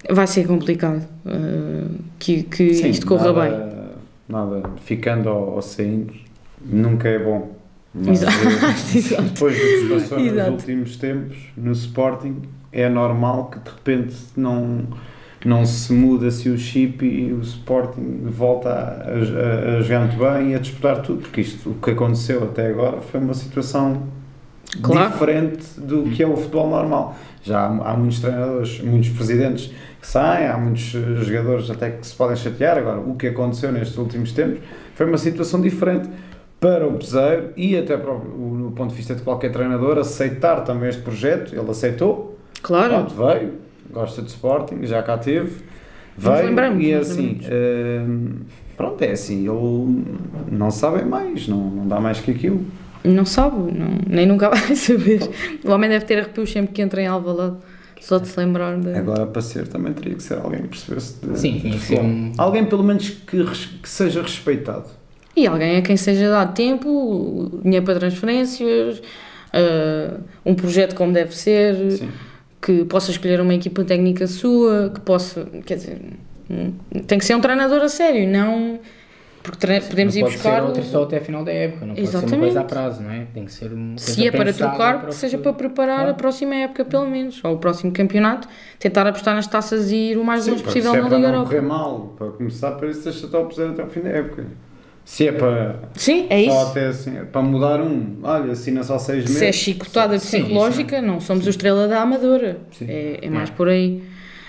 [0.10, 3.92] Vai ser complicado uh, que, que Sim, isto corra nada, bem.
[4.30, 6.14] Nada, ficando ou, ou saindo,
[6.64, 7.56] nunca é bom.
[7.94, 8.38] Mas, Exato.
[8.38, 9.24] eh, Exato.
[9.24, 14.16] Depois do que se passou nos últimos tempos, no Sporting, é normal que de repente
[14.36, 14.84] não,
[15.46, 20.52] não se muda-se o chip e o Sporting volta a, a, a jogar muito bem
[20.52, 24.04] e a disputar tudo, porque isto, o que aconteceu até agora foi uma situação
[24.82, 25.12] Claro.
[25.12, 27.14] diferente do que é o futebol normal.
[27.44, 29.66] Já há, há muitos treinadores, muitos presidentes
[30.00, 32.78] que saem, há muitos eh, jogadores até que se podem chatear.
[32.78, 34.60] Agora, o que aconteceu nestes últimos tempos
[34.96, 36.08] foi uma situação diferente
[36.60, 40.62] para o Peseiro e até para o, no ponto de vista de qualquer treinador aceitar
[40.64, 41.54] também este projeto.
[41.54, 42.31] Ele aceitou,
[42.62, 43.54] Claro, pronto, veio,
[43.92, 45.52] gosta de Sporting, já cá teve,
[46.18, 47.22] veio lembramos, e é assim.
[47.42, 47.48] lembramos.
[47.50, 48.06] eh,
[48.78, 50.06] pronto, é assim, ele
[50.52, 52.64] não sabe mais, não, não dá mais que aquilo.
[53.04, 55.20] não sabe, não, nem nunca vai saber.
[55.64, 57.58] O homem deve ter arrepios sempre que entra em Alvalade,
[58.00, 58.94] só de se lembrar de...
[58.94, 62.34] Agora, para ser, também teria que ser alguém que percebesse de, Sim, de ser um-
[62.38, 64.86] Alguém, pelo menos, que, res- que seja respeitado.
[65.36, 69.02] E alguém a quem seja dado tempo, dinheiro para transferências,
[69.54, 72.10] ah, um projeto como deve ser, Sim.
[72.62, 76.00] Que possa escolher uma equipa técnica sua, que possa, quer dizer,
[76.50, 76.74] hum,
[77.08, 78.80] tem que ser um treinador a sério, não
[79.44, 81.52] porque tre- podemos não ir pode buscar ser o- outra só até a final da
[81.52, 82.36] época, não pode ser Exatamente.
[82.36, 83.26] uma coisa a prazo, não é?
[83.34, 86.02] Tem que ser uma se é para trocar, para que o seja para preparar a
[86.04, 86.16] Claro.
[86.18, 88.48] próxima época pelo menos, ou o próximo campeonato,
[88.78, 91.18] tentar apostar nas taças e ir o mais longe para- possível se é na para
[91.18, 91.50] Liga não Europa.
[91.56, 94.46] correr mal, para começar, para isso deixa estar a até ao fim da época.
[95.04, 96.58] Se é para, Sim, é isso.
[96.58, 99.38] até assim, para mudar um, olha, assina só seis meses.
[99.38, 102.60] Se é chicotada Sim, psicológica, não somos o estrela da Amadora.
[102.72, 102.86] Sim.
[102.88, 104.02] É, é mais por aí.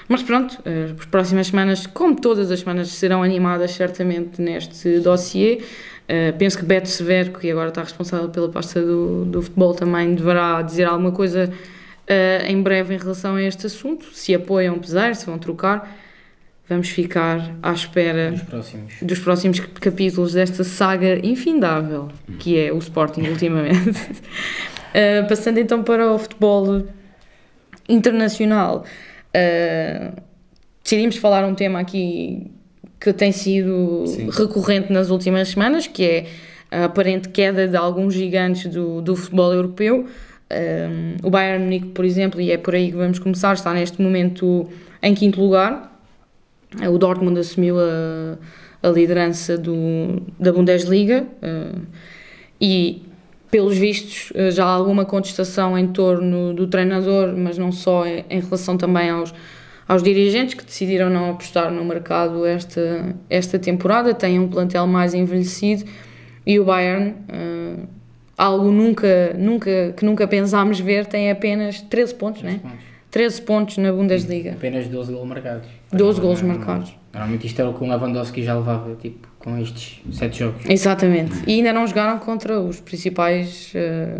[0.08, 5.62] Mas pronto, eh, as próximas semanas, como todas as semanas, serão animadas certamente neste dossiê.
[6.06, 10.14] Eh, penso que Beto Severo, que agora está responsável pela pasta do, do futebol, também
[10.14, 11.50] deverá dizer alguma coisa
[12.06, 14.06] eh, em breve em relação a este assunto.
[14.12, 16.01] Se apoiam pesar, se vão trocar.
[16.72, 18.94] Vamos ficar à espera Nos próximos.
[19.02, 22.08] dos próximos capítulos desta saga infindável
[22.38, 23.90] que é o Sporting ultimamente.
[23.90, 26.86] Uh, passando então para o futebol
[27.86, 28.86] internacional,
[29.36, 30.22] uh,
[30.82, 32.50] decidimos falar um tema aqui
[32.98, 34.30] que tem sido Sim.
[34.30, 36.26] recorrente nas últimas semanas, que é
[36.70, 40.06] a aparente queda de alguns gigantes do, do futebol europeu.
[40.50, 44.00] Um, o Bayern Munique, por exemplo, e é por aí que vamos começar, está neste
[44.00, 44.66] momento
[45.02, 45.91] em quinto lugar.
[46.90, 48.38] O Dortmund assumiu a,
[48.82, 51.80] a liderança do, da Bundesliga uh,
[52.60, 53.02] e,
[53.50, 58.40] pelos vistos, uh, já há alguma contestação em torno do treinador, mas não só, em,
[58.40, 59.32] relação também aos,
[59.86, 65.14] aos dirigentes que decidiram não apostar no mercado esta, esta temporada, têm um plantel mais
[65.14, 65.84] envelhecido
[66.46, 67.88] e o Bayern, uh,
[68.36, 72.60] algo nunca, nunca, que nunca pensámos ver, tem apenas 13 pontos, né?
[72.60, 72.92] 13 pontos.
[73.12, 74.52] 13 pontos na Bundesliga.
[74.52, 75.81] Apenas 12 golos marcados.
[75.92, 76.94] 12 golos marcados.
[77.12, 80.62] Normalmente isto era o que o Lewandowski já levava, tipo, com estes 7 jogos.
[80.68, 81.42] Exatamente.
[81.46, 84.16] E ainda não jogaram contra os principais eh,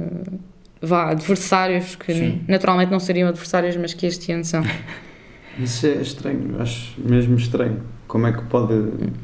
[0.80, 2.40] vá, adversários, que Sim.
[2.46, 4.62] naturalmente não seriam adversários, mas que este ano são.
[5.58, 7.80] Isso é estranho, acho mesmo estranho.
[8.06, 8.74] Como é que pode.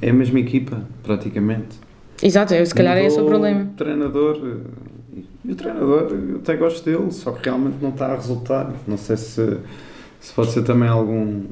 [0.00, 1.76] É a mesma equipa, praticamente.
[2.22, 3.62] Exato, se calhar é esse o Mudou problema.
[3.64, 4.40] O treinador.
[5.16, 8.72] eh, E o treinador, eu até gosto dele, só que realmente não está a resultar.
[8.86, 9.58] Não sei se,
[10.20, 11.44] se pode ser também algum.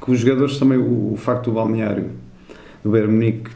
[0.00, 2.10] Porque os jogadores também, o, o facto do balneário
[2.82, 3.50] do Bayern Munique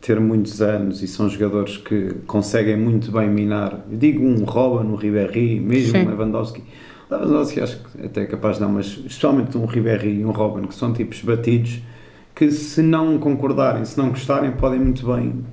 [0.00, 3.80] ter muitos anos e são jogadores que conseguem muito bem minar.
[3.90, 6.04] Eu digo um Robin, um Ribéry, mesmo Sim.
[6.04, 6.62] um Lewandowski.
[7.10, 10.66] Lewandowski acho que até é capaz de não, mas especialmente um Ribéry e um Robin,
[10.66, 11.80] que são tipos batidos,
[12.34, 15.44] que se não concordarem, se não gostarem, podem muito bem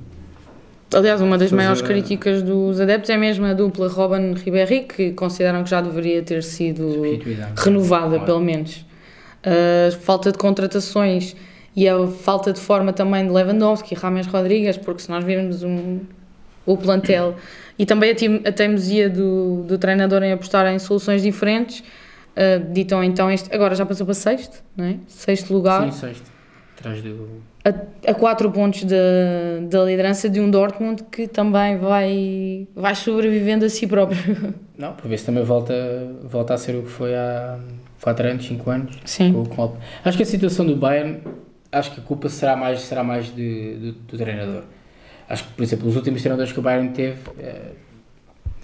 [0.93, 4.82] Aliás, uma das Fazer maiores a- críticas dos adeptos é mesmo a dupla Robin Ribéry,
[4.82, 7.52] que consideram que já deveria ter sido Substituída.
[7.58, 8.26] renovada, Claro.
[8.26, 8.86] pelo menos.
[9.45, 11.36] A falta de contratações
[11.75, 15.63] e a falta de forma também de Lewandowski e Rames Rodrigues, porque se nós virmos
[15.63, 15.99] um,
[16.65, 17.36] o plantel
[17.77, 22.71] e também a, tim- a teimosia do, do treinador em apostar em soluções diferentes, uh,
[22.71, 23.53] ditam então este.
[23.53, 24.95] Agora já passou para sexto, não é?
[25.08, 26.32] Sexto lugar, Sim, sexto.
[26.77, 27.41] Atrás do.
[27.63, 28.95] a, a quatro pontos da,
[29.69, 34.53] da liderança de um Dortmund que também vai, vai sobrevivendo a si próprio.
[34.77, 35.73] Não, para ver se também volta,
[36.23, 37.58] volta a ser o que foi há
[38.04, 38.98] 4 anos, 5 anos.
[39.06, 39.34] Sim.
[39.34, 39.78] com o Klopp.
[40.04, 41.22] Acho que a situação do Bayern,
[41.72, 44.63] acho que a culpa será mais, será mais de, do, do treinador.
[45.30, 47.72] Acho que, por exemplo, os últimos treinadores que o Bayern teve, eh,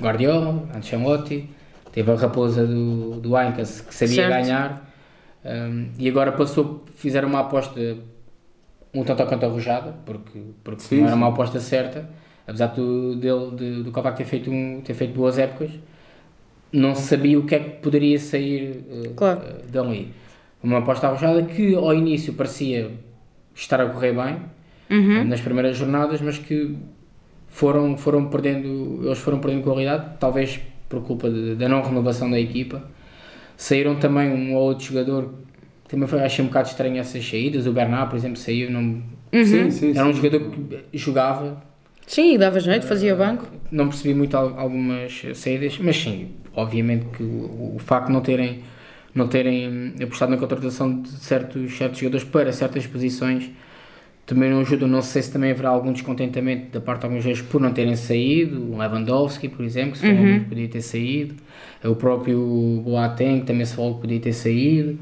[0.02, 1.50] Guardiola, Ancelotti,
[1.92, 4.30] teve a raposa do, do Aincas, que sabia Certo.
[4.30, 4.94] ganhar,
[5.46, 7.80] um, e agora passou, fizeram uma aposta
[8.94, 11.18] um tanto quanto arrojada, porque, porque Sim, não era sim.
[11.18, 12.10] uma aposta certa,
[12.48, 15.72] apesar do, dele, de- do Kovac ter feito, um, ter feito boas épocas,
[16.72, 19.42] não se sabia o que é que poderia sair eh, Claro.
[19.44, 20.12] eh, dali.
[20.62, 22.92] Uma aposta arrojada que ao início parecia
[23.56, 24.38] estar a correr bem
[24.90, 25.24] Uhum.
[25.26, 26.76] nas primeiras jornadas, mas que
[27.48, 32.40] foram, foram perdendo, eles foram perdendo qualidade, talvez por culpa de- da não renovação da
[32.40, 32.84] equipa.
[33.58, 35.34] Saíram também um ou outro jogador,
[35.88, 39.02] também foi, achei um bocado estranho essas saídas, o Bernard, por exemplo, saiu, não,
[39.32, 39.46] Uhum.
[39.46, 40.22] Sim, sim, era um sim.
[40.22, 41.62] jogador que jogava,
[42.08, 43.46] Sim, dava jeito, fazia banco.
[43.72, 46.30] não percebi muito al- algumas saídas, mas sim,
[46.60, 48.64] obviamente que o, o facto de não terem,
[49.14, 53.52] não terem apostado na contratação de certos, certos jogadores para certas posições
[54.30, 54.86] também não ajuda.
[54.86, 57.96] Não sei se também haverá algum descontentamento da parte de alguns jogadores por não terem
[57.96, 58.62] saído.
[58.72, 61.36] O Lewandowski, por exemplo, que se falou muito que podia ter saído.
[61.84, 65.00] O próprio Boateng, que também se falou que podia ter saído.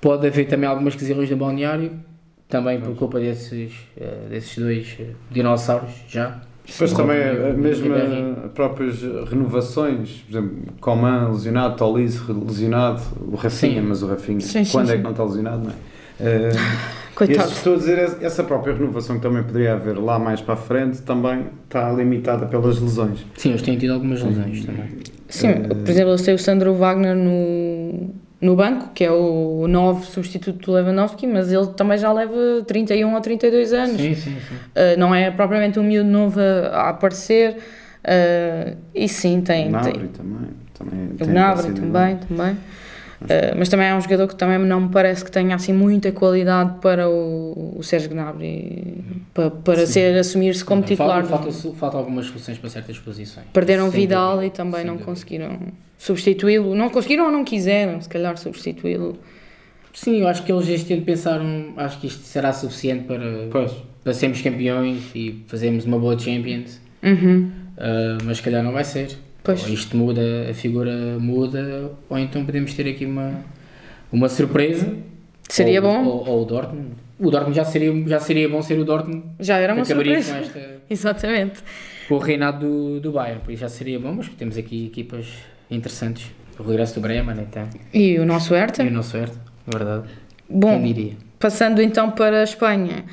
[0.00, 1.92] Pode haver também algumas quesilhas no balneário,
[2.48, 6.42] também por culpa desses, eh, desses dois eh, dinossauros já.
[6.66, 8.34] Depois também próprio a mesma Ribéry.
[8.54, 13.88] próprias renovações, por exemplo, Coman lesionado, Tolice lesionado, o Rafinha, Sim.
[13.88, 14.98] mas o Rafinha, Sim, sim, quando é sim.
[14.98, 15.74] que não está lesionado, não é?
[16.24, 16.50] Eh,
[17.16, 17.48] Coitado.
[17.48, 20.56] esse- estou a dizer, essa própria renovação que também poderia haver lá mais para a
[20.56, 23.26] frente também está limitada pelas lesões.
[23.36, 24.84] Sim, eles têm tido algumas lesões também.
[25.28, 28.10] Sim, por exemplo, eles têm o Sandro Wagner no,
[28.42, 32.34] no banco, que é o novo substituto do Lewandowski, mas ele também já leva
[32.66, 34.00] 31 ou 32 anos.
[34.00, 34.54] Sim, sim, sim.
[34.54, 37.56] Uh, não é propriamente um miúdo novo a, a aparecer.
[38.04, 39.72] uh, e sim, tem.
[39.72, 40.48] o tem Gnabry também.
[40.76, 42.56] também o tem Gnabry também, também.
[43.22, 46.10] Uh, mas também é um jogador que também não me parece que tenha assim muita
[46.12, 51.24] qualidade para o, o Sérgio Gnabry para, para ser assumir-se como titular.
[51.24, 53.46] Falta, falta, falta algumas soluções para certas posições.
[53.52, 55.10] Perderam Sem Vidal dúvida, e também sem não dúvida.
[55.10, 55.58] conseguiram
[55.98, 56.74] substituí-lo.
[56.74, 59.16] Não conseguiram ou não quiseram, se calhar, substituí-lo.
[59.92, 63.70] Sim, eu acho que eles este ano pensaram, acho que isto será suficiente para, Pois.
[64.02, 67.50] para sermos campeões e fazermos uma boa Champions, Uhum.
[67.76, 69.08] Ah, mas se calhar não vai ser.
[69.44, 69.64] Pois.
[69.64, 73.40] Ou isto muda, a figura muda, ou então podemos ter aqui uma,
[74.12, 74.94] uma surpresa.
[75.48, 76.04] Seria ou, bom.
[76.04, 76.90] Ou, ou o Dortmund.
[77.18, 80.32] O Dortmund já seria, já seria bom ser o Dortmund Já era uma surpresa.
[80.34, 81.60] com, esta, Exatamente.
[82.08, 85.26] com o reinado do, do Bayern, por isso já seria bom, mas temos aqui equipas
[85.70, 86.30] interessantes.
[86.58, 88.82] O regresso do Bremen, então, E o nosso Hertha?
[88.84, 90.08] e o nosso Hertha, verdade.
[90.48, 90.80] Bom?
[91.38, 93.04] Passando então para a Espanha,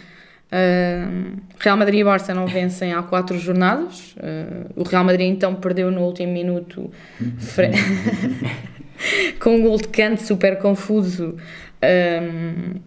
[0.52, 4.16] uh, Real Madrid e Barça não vencem há quatro jornadas.
[4.18, 6.92] Uh, o Real Madrid então perdeu no último minuto
[9.40, 11.36] com um gol de canto super confuso.
[11.84, 12.80] um,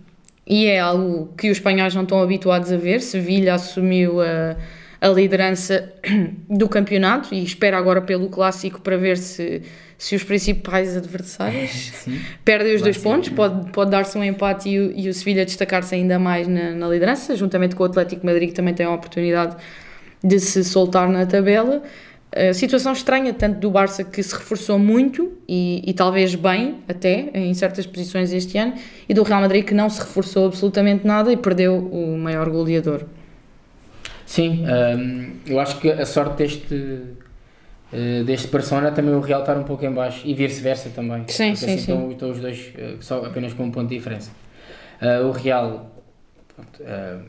[0.46, 3.00] e é algo que os espanhóis não estão habituados a ver.
[3.00, 4.56] Sevilha assumiu a,
[5.02, 5.92] a liderança
[6.48, 9.60] do campeonato e espera agora pelo clássico para ver se,
[9.98, 12.20] se os principais adversários Sim.
[12.44, 13.02] perdem os dois sim.
[13.02, 16.70] pontos, pode, pode dar-se um empate e o, e o Sevilha destacar-se ainda mais na,
[16.70, 19.56] na liderança, juntamente com o Atlético Madrid, que também tem a oportunidade
[20.22, 21.82] de se soltar na tabela.
[22.34, 27.28] A situação estranha, tanto do Barça, que se reforçou muito e, e talvez bem, até,
[27.34, 28.74] em certas posições este ano,
[29.08, 33.04] e do Real Madrid, que não se reforçou absolutamente nada e perdeu o maior goleador.
[34.32, 37.02] Sim, hum, eu acho que a sorte deste,
[37.92, 41.24] eh, deste Persona também o Real estar um pouco em baixo e vice-versa também.
[41.28, 41.76] Sim, sim, assim sim.
[41.76, 44.30] Estão, estão os dois eh, só apenas com um ponto de diferença.
[45.02, 45.94] Ah, o Real,
[46.56, 47.20] pronto, ah,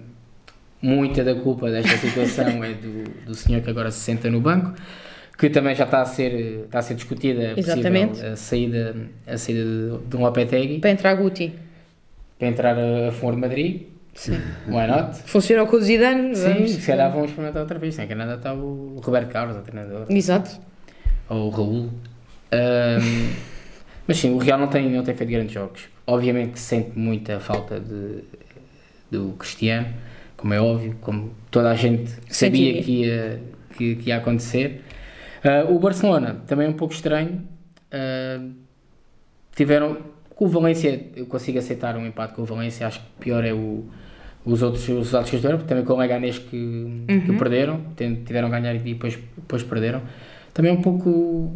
[0.82, 4.74] muita da culpa desta situação é do, do senhor que agora se senta no banco,
[5.38, 8.96] que também já está a ser, está a ser discutida a possível a saída,
[9.28, 11.54] a saída de, de um Lopetegui Para entrar Guti.
[12.39, 13.93] para entrar a, a de Madrid.
[14.13, 14.39] Sim.
[14.67, 15.17] Why not?
[15.26, 16.36] Funcionou com o Zidane?
[16.36, 16.71] Sim, vamos.
[16.71, 17.97] se calhar vamos experimentar outra vez.
[17.97, 20.60] Em Canadá está o Roberto Carlos, o treinador, Exato.
[21.30, 21.89] ou o Raul.
[22.52, 23.34] Ahm,
[24.08, 25.84] mas sim, o Real não tem, não tem feito grandes jogos.
[26.06, 28.23] Obviamente que sente muita falta de,
[29.10, 29.88] do Cristiano,
[30.38, 33.41] como é óbvio, como toda a gente sabia que ia,
[33.76, 34.84] que, que ia acontecer.
[35.43, 37.41] Ah, o Barcelona também é um pouco estranho.
[37.91, 38.41] Ah,
[39.56, 39.97] tiveram
[40.36, 43.54] com o Valência, eu consigo aceitar um empate com o Valência, acho que pior é
[43.54, 43.86] o,
[44.46, 47.38] os outros os resultados que eles porque também com o Leganés que, que Uhum.
[47.38, 50.02] perderam, ten- tiveram a ganhar e depois, depois perderam.
[50.54, 51.52] Também é um pouco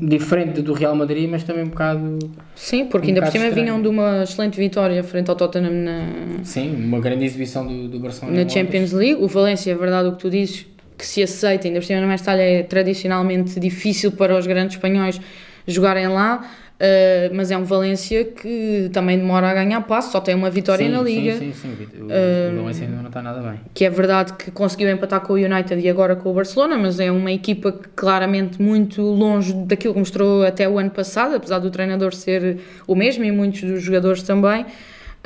[0.00, 2.18] diferente do Real Madrid, mas também um bocado,
[2.54, 3.64] Sim, porque Um ainda por cima estranho.
[3.66, 7.98] vinham de uma excelente vitória frente ao Tottenham na, sim, uma grande exibição do, do
[7.98, 8.42] Barcelona.
[8.42, 9.22] na Champions League.
[9.22, 10.66] O Valência, é verdade o que tu dizes,
[10.96, 15.20] que se aceita, ainda por cima na Mestalha é tradicionalmente difícil para os grandes espanhóis
[15.66, 16.46] jogarem lá,
[16.78, 20.84] eh, mas é um Valência que também demora a ganhar passo, só tem uma vitória
[20.84, 21.38] Sim, na sim, Liga.
[21.38, 22.02] Sim, sim, sim.
[22.02, 23.60] O, o Valência ainda não está nada bem.
[23.72, 26.98] que é verdade que conseguiu empatar com o United e agora com o Barcelona, mas
[26.98, 31.60] é uma equipa que claramente muito longe daquilo que mostrou até o ano passado, apesar
[31.60, 32.58] do treinador ser
[32.88, 34.66] o mesmo e muitos dos jogadores também.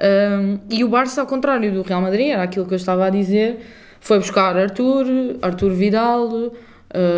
[0.00, 3.10] Um, e o Barça, ao contrário do Real Madrid, era aquilo que eu estava a
[3.10, 3.58] dizer,
[4.00, 5.06] foi buscar Arthur,
[5.42, 6.52] Arthur Vidal, uh,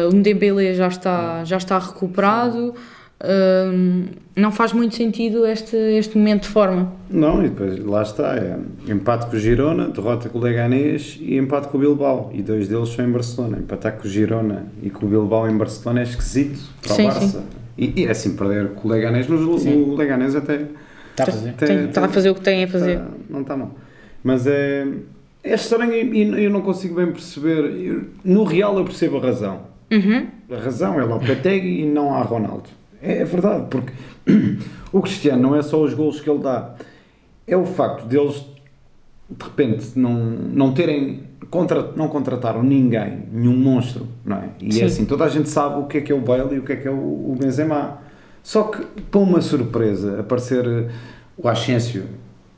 [0.09, 2.75] o Dembélé já está, já está recuperado.
[3.23, 4.05] Um,
[4.35, 6.91] não faz muito sentido este, este momento de forma.
[7.11, 8.57] Não, e depois lá está, é
[8.91, 12.67] empate com o Girona, derrota com o Leganés e empate com o Bilbao, e dois
[12.69, 13.59] deles são em Barcelona.
[13.59, 17.07] Empatar com o Girona e com o Bilbao em Barcelona é esquisito para Sim, o
[17.09, 17.27] Barça.
[17.41, 17.45] sim.
[17.77, 20.67] E, e é assim, perder com o Leganés, mas o, o Leganés até,
[21.11, 21.49] Está a fazer.
[21.51, 22.99] até- Tem- Está a fazer o que tem a fazer.
[22.99, 23.75] Tá- não está mal.
[24.25, 24.87] Mas é,
[25.45, 27.65] é estranho e e eu não consigo bem perceber.
[27.85, 29.61] Eu- no Real eu percebo a razão.
[29.91, 30.27] Uhum.
[30.51, 32.69] A razão é Lopetegui e não há Ronaldo.
[33.03, 33.93] É, é verdade, porque
[34.93, 36.75] o Cristiano não é só os golos que ele dá,
[37.47, 38.45] é o facto deles
[39.31, 44.49] de repente não, não terem contra, não contrataram ninguém, nenhum monstro, não é?
[44.61, 44.83] E Sim.
[44.83, 46.63] é assim, toda a gente sabe o que é que é o Bale e o
[46.63, 47.99] que é que é o, Benzema.
[48.43, 50.91] Só que para uma surpresa aparecer
[51.37, 52.05] o Asensio,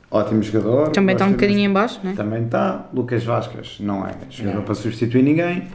[0.09, 0.89] ótimo jogador.
[0.89, 1.69] Também está um bocadinho imenso.
[1.69, 2.13] em baixo, né?
[2.15, 2.87] Também está.
[2.93, 4.63] Lucas Vascas não é jogador Não.
[4.63, 5.67] para substituir ninguém.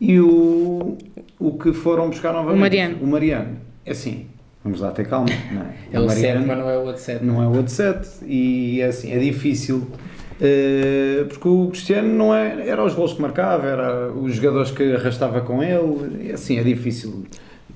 [0.00, 0.98] E o,
[1.38, 2.58] o que foram buscar novamente?
[2.58, 2.96] O Mariano.
[3.02, 3.56] O Mariano.
[3.84, 4.26] É assim,
[4.62, 5.28] vamos lá ter calma.
[5.52, 5.74] Não é?
[5.92, 7.24] É o 7, Mariano mas não é o outro 7.
[7.24, 8.08] não é o outro 7.
[8.26, 9.86] E é assim, é difícil.
[10.40, 14.94] eh, porque o Cristiano não é, era os gols que marcava, era os jogadores que
[14.94, 16.28] arrastava com ele.
[16.28, 17.24] E assim, é difícil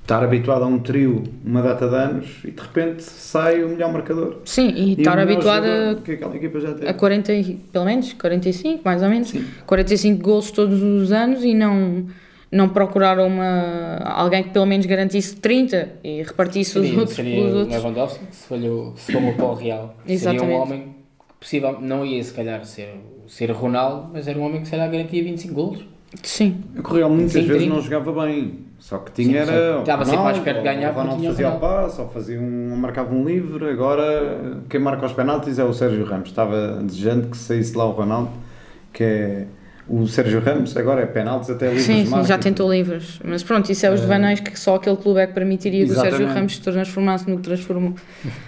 [0.01, 3.91] estar habituado a um trio uma data de anos e de repente sai o melhor
[3.91, 4.37] marcador.
[4.45, 9.29] Sim, e, E estar habituado a a 40, e- pelo menos 45, mais ou menos,
[9.29, 9.43] Sim.
[9.65, 12.05] 45 gols todos os anos e não,
[12.51, 17.35] não procurar uma, alguém que pelo menos garantisse 30 e repartisse os Seria, outros seria
[17.35, 17.77] pelos o outros.
[17.77, 19.95] Lewandowski, que se falhou, se for para o Real.
[20.03, 20.45] Seria Exatamente.
[20.53, 22.95] um homem que possível, não ia se calhar ser,
[23.27, 25.85] ser Ronaldo, mas era um homem que se calhar garantia 25 golos.
[26.23, 27.75] Sim, O Real muitas vezes trinta.
[27.75, 29.79] não jogava bem, só que tinha Sim, era.
[29.81, 33.13] Estava sempre mais perto de ganhar O Ronaldo fazia o passo, ou fazia um, marcava
[33.13, 33.69] um livre.
[33.69, 36.29] Agora quem marca os penaltis é o Sérgio Ramos.
[36.29, 38.29] Estava desejando que saísse lá o Ronaldo,
[38.93, 39.47] que é
[39.89, 40.75] o Sérgio Ramos.
[40.77, 43.19] Agora é penaltis até livres sim, sim, já tentou livres.
[43.23, 45.95] Mas pronto, isso é os devaneios que só aquele clube é que permitiria que o
[45.95, 46.27] Sérgio.
[46.27, 47.93] Ramos se transformasse no que transformou.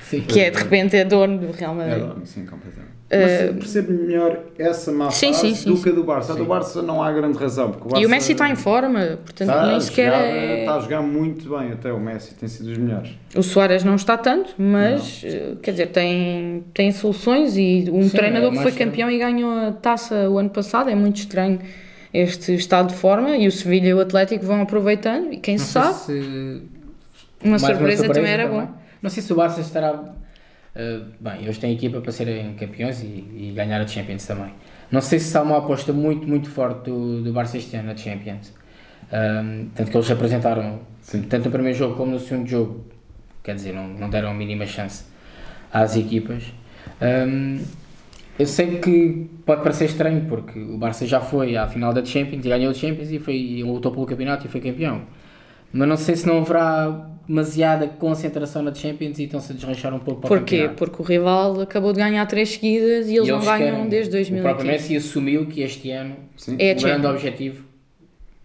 [0.03, 0.21] Sim.
[0.21, 2.07] Que é de repente é dono do Real É, Madrid.
[2.07, 2.98] dono, sim, completamente.
[3.11, 5.83] Eh, Mas percebo melhor essa má Sim, fase sim, sim, do sim.
[5.83, 6.33] que a do Barça.
[6.33, 6.45] A do.
[6.45, 7.71] Barça não há grande razão.
[7.71, 10.59] Porque o Barça E o Messi está em forma, portanto está nem sequer jogar- é...
[10.59, 13.09] Está a jogar muito bem até o Messi, tem sido dos melhores.
[13.35, 18.09] O Soares não está tanto, mas eh, quer dizer, tem, tem soluções e um Sim,
[18.15, 21.59] treinador é que foi campeão e ganhou a taça o ano passado, é muito estranho
[22.13, 25.65] este estado de forma e o Sevilha e o Atlético vão aproveitando e quem Não
[25.65, 26.61] sabe, se-
[27.43, 28.61] uma mais surpresa, também era também.
[28.67, 28.71] bom.
[29.01, 30.03] Não sei se o Barça estará.
[30.79, 34.53] Uh, bem, eles têm equipa para serem campeões e, e ganhar a Champions também.
[34.91, 37.97] Não sei se está uma aposta muito, muito forte do, do Barça este ano na
[37.97, 38.53] Champions.
[39.11, 41.23] Um, tanto que eles apresentaram, Sim.
[41.23, 42.85] tanto no primeiro jogo como no segundo jogo,
[43.43, 45.05] quer dizer, não, não deram a mínima chance
[45.71, 46.43] às equipas.
[47.01, 47.59] Um,
[48.37, 52.45] eu sei que pode parecer estranho porque o Barça já foi à final da Champions
[52.45, 55.01] e ganhou a Champions e, foi, e lutou pelo campeonato e foi campeão.
[55.71, 59.99] Mas não sei se não haverá demasiada concentração na Champions e estão-se a desranchar um
[59.99, 60.55] pouco para o Porquê?
[60.57, 60.77] campeonato.
[60.77, 64.09] Porque o rival acabou de ganhar três seguidas e eles, E não ganham querem- desde
[64.17, 64.67] O próprio 2015.
[64.67, 66.55] Messi assumiu que este ano Sim.
[66.57, 67.13] É o grande Champions.
[67.13, 67.63] objetivo,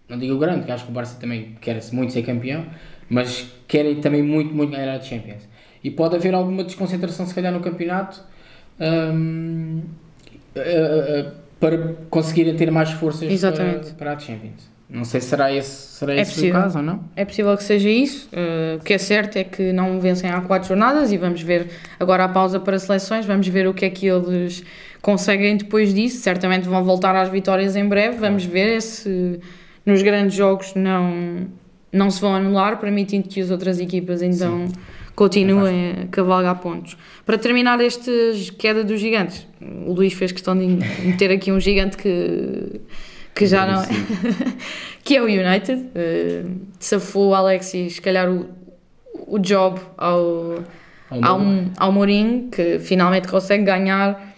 [0.07, 2.63] não digo o grande, porque acho que o Barça também quer muito ser campeão,
[3.09, 5.47] mas querem também muito, muito ganhar a Champions.
[5.83, 8.21] E pode haver alguma desconcentração, se calhar, no campeonato
[8.79, 9.81] hum,
[10.55, 14.69] eh, eh, para conseguirem ter mais forças para, para a Champions.
[14.87, 17.03] Não sei se será esse, será É esse o caso ou não.
[17.15, 18.29] É possível que seja isso.
[18.31, 21.67] Uh, o que é certo é que não vencem há quatro jornadas e vamos ver
[21.99, 24.63] agora a pausa para seleções, vamos ver o que é que eles
[25.01, 26.21] conseguem depois disso.
[26.21, 28.17] Certamente vão voltar às vitórias em breve.
[28.17, 29.39] Vamos ver se
[29.85, 31.47] nos grandes jogos não,
[31.91, 34.67] não se vão anular, permitindo que as outras equipas então
[35.15, 36.97] continuem a cavalgar pontos.
[37.25, 38.11] Para terminar esta
[38.57, 42.81] queda dos gigantes, o Luís fez questão de meter aqui um gigante que,
[43.35, 43.87] que já não é
[45.03, 45.73] que é o United.
[45.73, 48.47] Uh, safou o Alexis, se calhar, o,
[49.27, 50.63] o job ao,
[51.09, 51.41] ao,
[51.77, 54.33] ao Mourinho, que finalmente consegue ganhar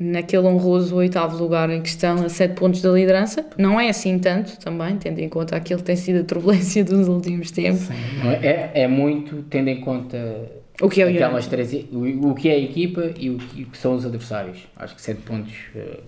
[0.00, 3.44] naquele honroso oitavo lugar em questão a sete pontos da liderança.
[3.58, 7.06] Não é assim tanto também, tendo em conta aquilo que tem sido a turbulência dos
[7.06, 7.88] últimos tempos.
[8.22, 12.30] Não é, é, é muito tendo em conta O que é o aquelas três, o,
[12.30, 14.66] o que é a equipa e o que, o que são os adversários.
[14.74, 16.00] Acho que 7 pontos eh,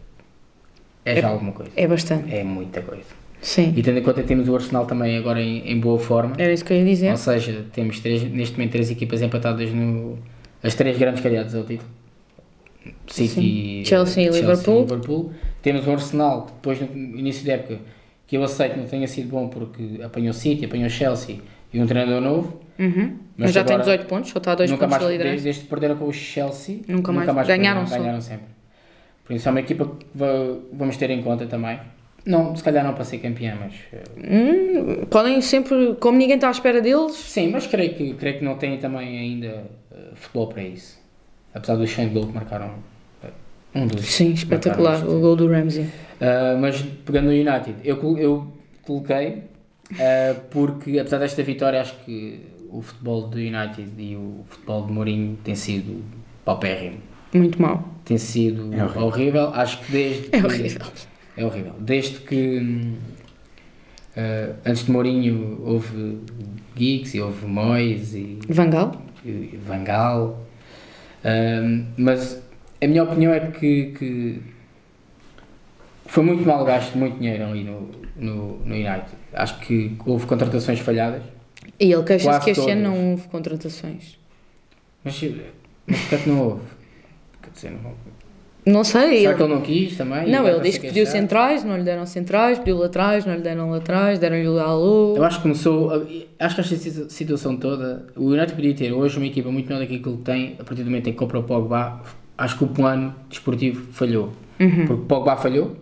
[1.05, 1.73] é já É- alguma coisa.
[1.77, 2.35] É bastante.
[2.35, 3.05] É muita coisa.
[3.41, 6.35] Sim, E tendo em conta que temos o Arsenal também agora em, em boa forma,
[6.39, 7.11] era isso que eu ia dizer.
[7.11, 10.17] ou seja, temos três, neste momento três equipas empatadas no.
[10.63, 11.89] as três grandes calhadas ao título.
[13.07, 14.81] City, Chelsea e Liverpool.
[14.83, 15.33] Liverpool.
[15.61, 17.79] Temos o Arsenal, que depois no início da época,
[18.27, 21.37] que eu aceito não tenha sido bom porque apanhou City, apanhou Chelsea
[21.73, 22.61] e um treinador novo.
[22.79, 23.17] Uhum.
[23.37, 25.23] Mas, já agora- tem 18 pontos, só está a 2 nunca pontos mais, da desde,
[25.25, 25.45] liderança.
[25.45, 27.27] desde que perderam com o Chelsea, Nunca mais.
[27.31, 27.99] perderam, Ganharam só.
[27.99, 28.47] ganharam sempre.
[29.25, 31.79] Por isso é uma equipa que va- vamos ter em conta também.
[32.25, 36.49] Não, se calhar não para ser campeã, mas eh, Hum, podem sempre, como ninguém está
[36.49, 40.47] à espera deles, sim, mas creio que, creio que não têm também ainda eh, futebol
[40.49, 41.01] para isso.
[41.55, 42.75] Apesar dos 100 gols que marcaram.
[43.25, 43.29] eh,
[43.75, 44.05] Um dos.
[44.07, 45.87] sim, espetacular, marcaram, o gol do Ramsey.
[46.20, 48.47] Ah, mas pegando no United, eu, eu
[48.83, 49.43] coloquei
[49.99, 54.93] ah, porque apesar desta vitória acho que o futebol do United e o futebol de
[54.93, 56.05] Mourinho tem sido
[56.45, 56.99] paupérrimo.
[57.35, 57.85] Muito mal.
[58.05, 59.03] Tem sido É horrível.
[59.07, 59.49] horrível.
[59.55, 60.87] Acho que desde É que- horrível.
[61.37, 61.75] É horrível.
[61.79, 62.93] Desde que
[64.17, 66.19] ah, antes de Mourinho houve
[66.77, 69.01] Giggs e houve Moyes e, Vangal?
[69.25, 70.47] e Van Gaal.
[71.25, 72.43] Ahm, mas
[72.83, 74.43] a minha opinião é que, que
[76.07, 79.07] foi muito mal gasto muito dinheiro ali no, no, no United.
[79.33, 81.23] Acho que houve contratações falhadas.
[81.79, 84.19] E ele queixa-se que este ano não houve contratações.
[85.05, 85.21] Mas,
[85.87, 86.63] mas porquê que não houve?
[87.43, 87.93] Quer dizer, não,
[88.64, 89.01] Não sei.
[89.03, 90.30] será ele- que ele não quis também?
[90.30, 93.34] Não, ele para diz se que pediu centrais, não lhe deram centrais, pediu laterais, não
[93.34, 95.16] lhe deram laterais, deram-lhe o alô.
[95.16, 95.90] Eu acho que começou.
[95.93, 98.07] Acho que esta situ- situação toda.
[98.16, 100.57] O United podia ter hoje uma equipa muito melhor daquilo que ele tem.
[100.61, 102.01] A partir do momento em que compra o Pogba,
[102.38, 104.32] acho que o plano desportivo falhou.
[104.61, 105.76] Uhum, Porque o Pogba falhou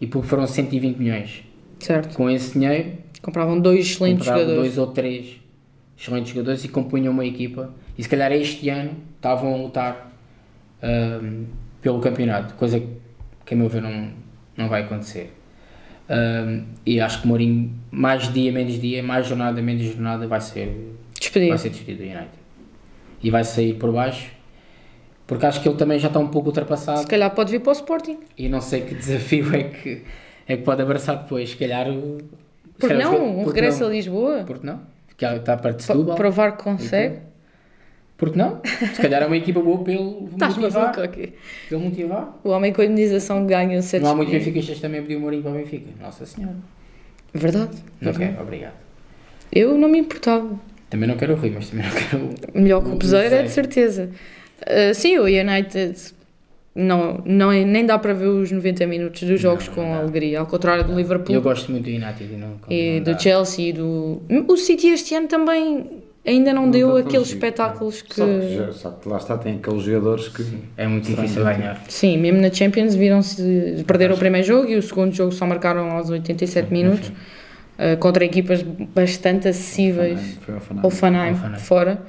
[0.00, 1.42] e porque foram 120 milhões.
[1.80, 2.14] certo.
[2.16, 4.74] Com esse dinheiro, Compravam dois excelentes compravam jogadores.
[4.74, 5.40] dois ou três
[5.98, 7.70] excelentes jogadores e compunham uma equipa.
[7.98, 10.11] E se calhar este ano estavam a lutar
[10.82, 11.44] ahm,
[11.80, 12.80] pelo campeonato, coisa
[13.44, 14.10] que a meu ver não,
[14.56, 15.32] não vai acontecer.
[16.08, 20.96] Ahm, e acho que Mourinho, mais dia, menos dia, mais jornada, menos jornada, vai ser,
[21.18, 21.50] Despedido.
[21.50, 22.42] vai ser despedido do United.
[23.22, 24.30] E vai sair por baixo,
[25.26, 27.00] porque acho que ele também já está um pouco ultrapassado.
[27.00, 28.18] Se calhar pode vir para o Sporting.
[28.36, 30.02] E não sei que desafio é que,
[30.46, 31.50] é que pode abraçar depois.
[31.50, 31.86] Se calhar.
[32.78, 33.38] Porque não?
[33.38, 33.86] Um regresso não?
[33.88, 34.44] a Lisboa?
[34.44, 34.80] Porque não?
[35.06, 36.16] Porque está perto de Setúbal.
[36.16, 37.20] provar que consegue?
[38.16, 38.60] Porque não?
[38.94, 41.00] Se calhar é uma equipa boa pelo Estás motivar.
[41.00, 41.32] aqui.
[41.68, 42.38] Pelo motivar.
[42.44, 45.42] O homem com a indenização ganha o Não há muitos benfiquistas também pediu o Mourinho
[45.42, 45.90] para o Benfica.
[46.00, 46.56] Nossa Senhora.
[47.34, 47.76] Verdade.
[48.00, 48.74] Não quero, obrigado.
[49.50, 50.48] Eu não me importava.
[50.88, 52.60] Também não quero o Rui, mas também não quero o...
[52.62, 54.10] Melhor que o Peseiro é de certeza.
[54.62, 55.94] Uh, sim, o United
[56.74, 59.90] não, não, é- nem dá para ver os 90 minutos dos jogos Não, com não
[59.92, 59.98] dá.
[60.00, 62.56] alegria, ao contrário do Liverpool Eu gosto muito do United e não...
[62.68, 63.20] e do.
[63.20, 64.22] Chelsea e do.
[64.46, 68.14] O City este ano também ainda não, Não deu dá aqueles espetáculos que.
[68.14, 70.44] Só que, já- só que lá está, tem aqueles jogadores que.
[70.76, 71.82] É muito difícil ganhar.
[71.88, 73.84] Sim, mesmo na Champions viram-se.
[73.86, 78.24] Perderam o primeiro jogo e o segundo jogo só marcaram aos 87 minutos uh, contra
[78.24, 80.38] equipas bastante acessíveis.
[80.42, 81.34] Foi ao Fanheim.
[81.58, 82.00] Fora.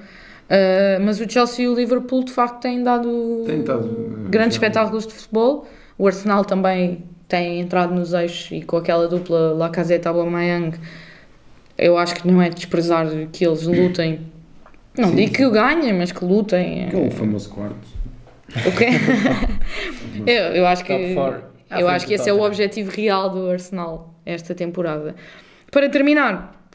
[0.43, 4.55] Uh, mas o Chelsea e o Liverpool de facto têm dado Tem estado, uh, grandes
[4.55, 5.65] já- espetáculos de futebol.
[5.97, 10.77] O Arsenal também tem entrado nos eixos e com aquela dupla Lacazette Aubameyang,
[11.77, 14.21] eu acho que não é desprezar que eles lutem.
[14.97, 15.15] Não Sim.
[15.15, 16.87] digo que o ganhem, mas que lutem.
[16.89, 17.87] Que é o famoso quarto.
[18.65, 18.89] O quê?
[20.27, 24.53] eu, eu acho que eu acho que esse é o objetivo real do Arsenal esta
[24.53, 25.15] temporada.
[25.71, 26.69] Para terminar,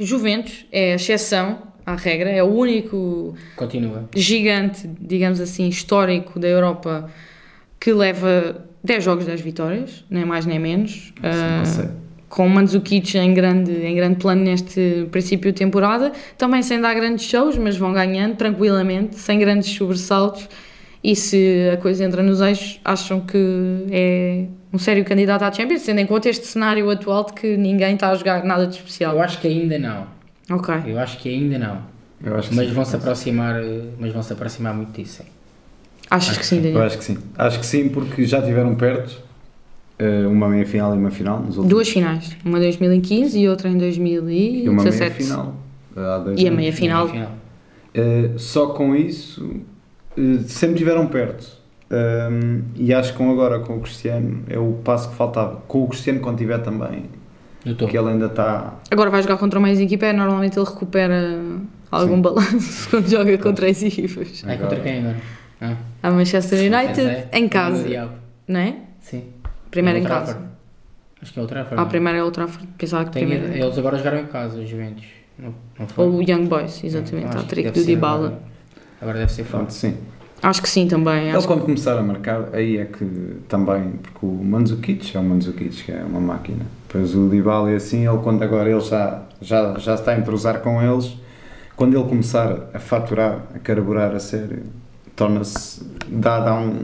[0.00, 4.08] Juventus é a exceção à regra, é o único Continua.
[4.14, 7.10] gigante, digamos assim, histórico da Europa
[7.78, 11.12] que leva 10 jogos, 10 vitórias, nem mais nem menos.
[11.20, 11.88] Sim, sei.
[12.28, 16.94] Com o Mandzukic em grande, em grande plano neste princípio de temporada, também sem dar
[16.94, 20.48] grandes shows, mas vão ganhando tranquilamente, sem grandes sobressaltos.
[21.02, 23.38] E se a coisa entra nos eixos, acham que
[23.90, 27.94] é um sério candidato à Champions, tendo em conta este cenário atual de que ninguém
[27.94, 29.14] está a jogar nada de especial.
[29.14, 30.06] Eu acho que ainda não.
[30.50, 30.74] Ok.
[30.86, 31.82] Eu acho que ainda não.
[32.22, 32.74] Eu acho que Mas sim.
[32.74, 33.54] vão se aproximar,
[33.98, 35.22] mas vão se aproximar muito disso.
[35.22, 35.28] sim.
[36.10, 36.82] Achas que sim, Eu Daniel?
[36.82, 37.18] acho que sim.
[37.38, 39.22] Acho que sim, porque já tiveram perto
[40.30, 43.68] uma meia final e uma final nos últimos Duas finais, uma em 2015 e outra
[43.68, 45.22] em e uma meia 2017.
[45.24, 45.54] final.
[45.96, 47.08] há dois E a meia final.
[47.08, 47.30] Final.
[47.96, 49.44] Uh, só com isso
[50.16, 51.58] uh, sempre estiveram perto.
[51.90, 55.62] Um, e acho que com agora com o Cristiano é o passo que faltava.
[55.66, 57.04] Com o Cristiano quando tiver também,
[57.64, 58.78] que ele ainda está.
[58.90, 61.40] Agora vai jogar contra mais equipa, é, normalmente ele recupera
[61.90, 62.22] algum Sim.
[62.22, 64.44] balanço quando joga contra as equipas.
[64.46, 65.16] Ai, contra quem agora?
[65.60, 67.28] Ah, A Manchester United Zé.
[67.32, 68.10] em casa,
[68.46, 68.76] não é?
[69.68, 69.70] Sim.
[69.70, 70.38] Primeiro em Old casa.
[71.20, 71.74] Acho que é o Trafford.
[71.74, 71.88] Ah, não?
[71.88, 75.04] primeiro é o Trafford, pensava que Tem- primeiro eles agora jogaram em casa, os Juventus.
[75.38, 76.04] Não, não foi?
[76.04, 78.26] Ou o Young Boys, exatamente, Acho a que trick do Dybala.
[78.26, 78.40] Agora,
[79.00, 79.74] agora deve ser Pronto, forte.
[79.74, 79.96] sim.
[80.40, 81.28] Acho que sim também.
[81.28, 83.04] Ele Acho quando começar a marcar, aí é que
[83.48, 86.64] também, porque o Mandzukic é o Mandzukic, que é uma máquina.
[86.86, 90.60] Depois o Dybala e assim, ele quando agora ele já, já, já está a entrosar
[90.60, 91.16] com eles,
[91.74, 94.62] quando ele começar a faturar, a carburar a sério,
[95.16, 96.76] torna-se, dá, dá um...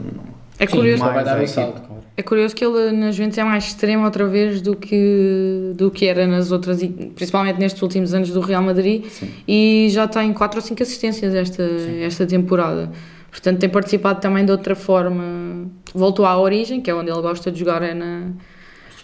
[0.59, 1.03] É Sim, curioso.
[1.03, 1.47] só vai dar equipa.
[1.61, 1.81] salto.
[2.17, 6.05] É curioso que ele na Juventus é mais extremo outra vez do que, do que
[6.05, 6.79] era nas outras,
[7.13, 9.29] principalmente nestes últimos anos do Real Madrid, Sim.
[9.45, 11.63] e já tem 4 ou 5 assistências esta,
[12.01, 12.89] esta temporada.
[13.29, 15.69] Portanto, tem participado também de outra forma.
[15.93, 18.29] Voltou à origem, que é onde ele gosta de jogar, é na,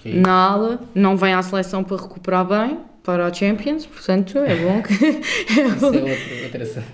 [0.05, 0.79] é na ala.
[0.95, 4.93] Não vem à seleção para recuperar bem, para a Champions, portanto, é bom que.
[5.59, 6.07] é bom-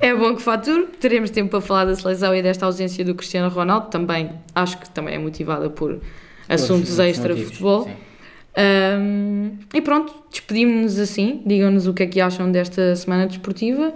[0.01, 0.87] é é bom que fature.
[0.99, 3.87] Teremos tempo para falar da seleção e desta ausência do Cristiano Ronaldo.
[3.89, 5.99] Também acho que também é motivada por
[6.47, 7.89] assuntos extra motivos, futebol.
[8.57, 11.41] Um, e pronto, despedimos-nos assim.
[11.45, 13.93] Digam-nos o que é que acham desta semana desportiva.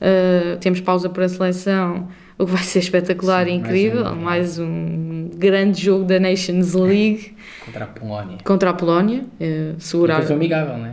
[0.00, 4.06] Uh, temos pausa para a seleção, o que vai ser espetacular Sim, e mais incrível.
[4.06, 8.38] um- Mais um grande jogo da Nations League Contra a Polónia.
[8.42, 9.20] contra a Polónia.
[9.40, 10.92] Uh, segurar Depois amigável, não é?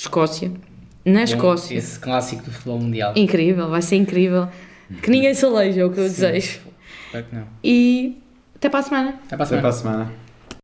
[0.00, 0.50] Escócia.
[1.04, 1.76] Na Escócia.
[1.76, 3.12] Esse clássico do futebol mundial.
[3.16, 4.48] Incrível, vai ser incrível.
[5.02, 6.14] Que ninguém se aleije, é o que eu Sim.
[6.22, 6.60] desejo.
[7.06, 7.46] Espero que não.
[7.62, 8.16] E
[8.56, 9.08] até para a semana.
[9.26, 9.60] Até para a Até semana.
[9.60, 10.12] para a semana.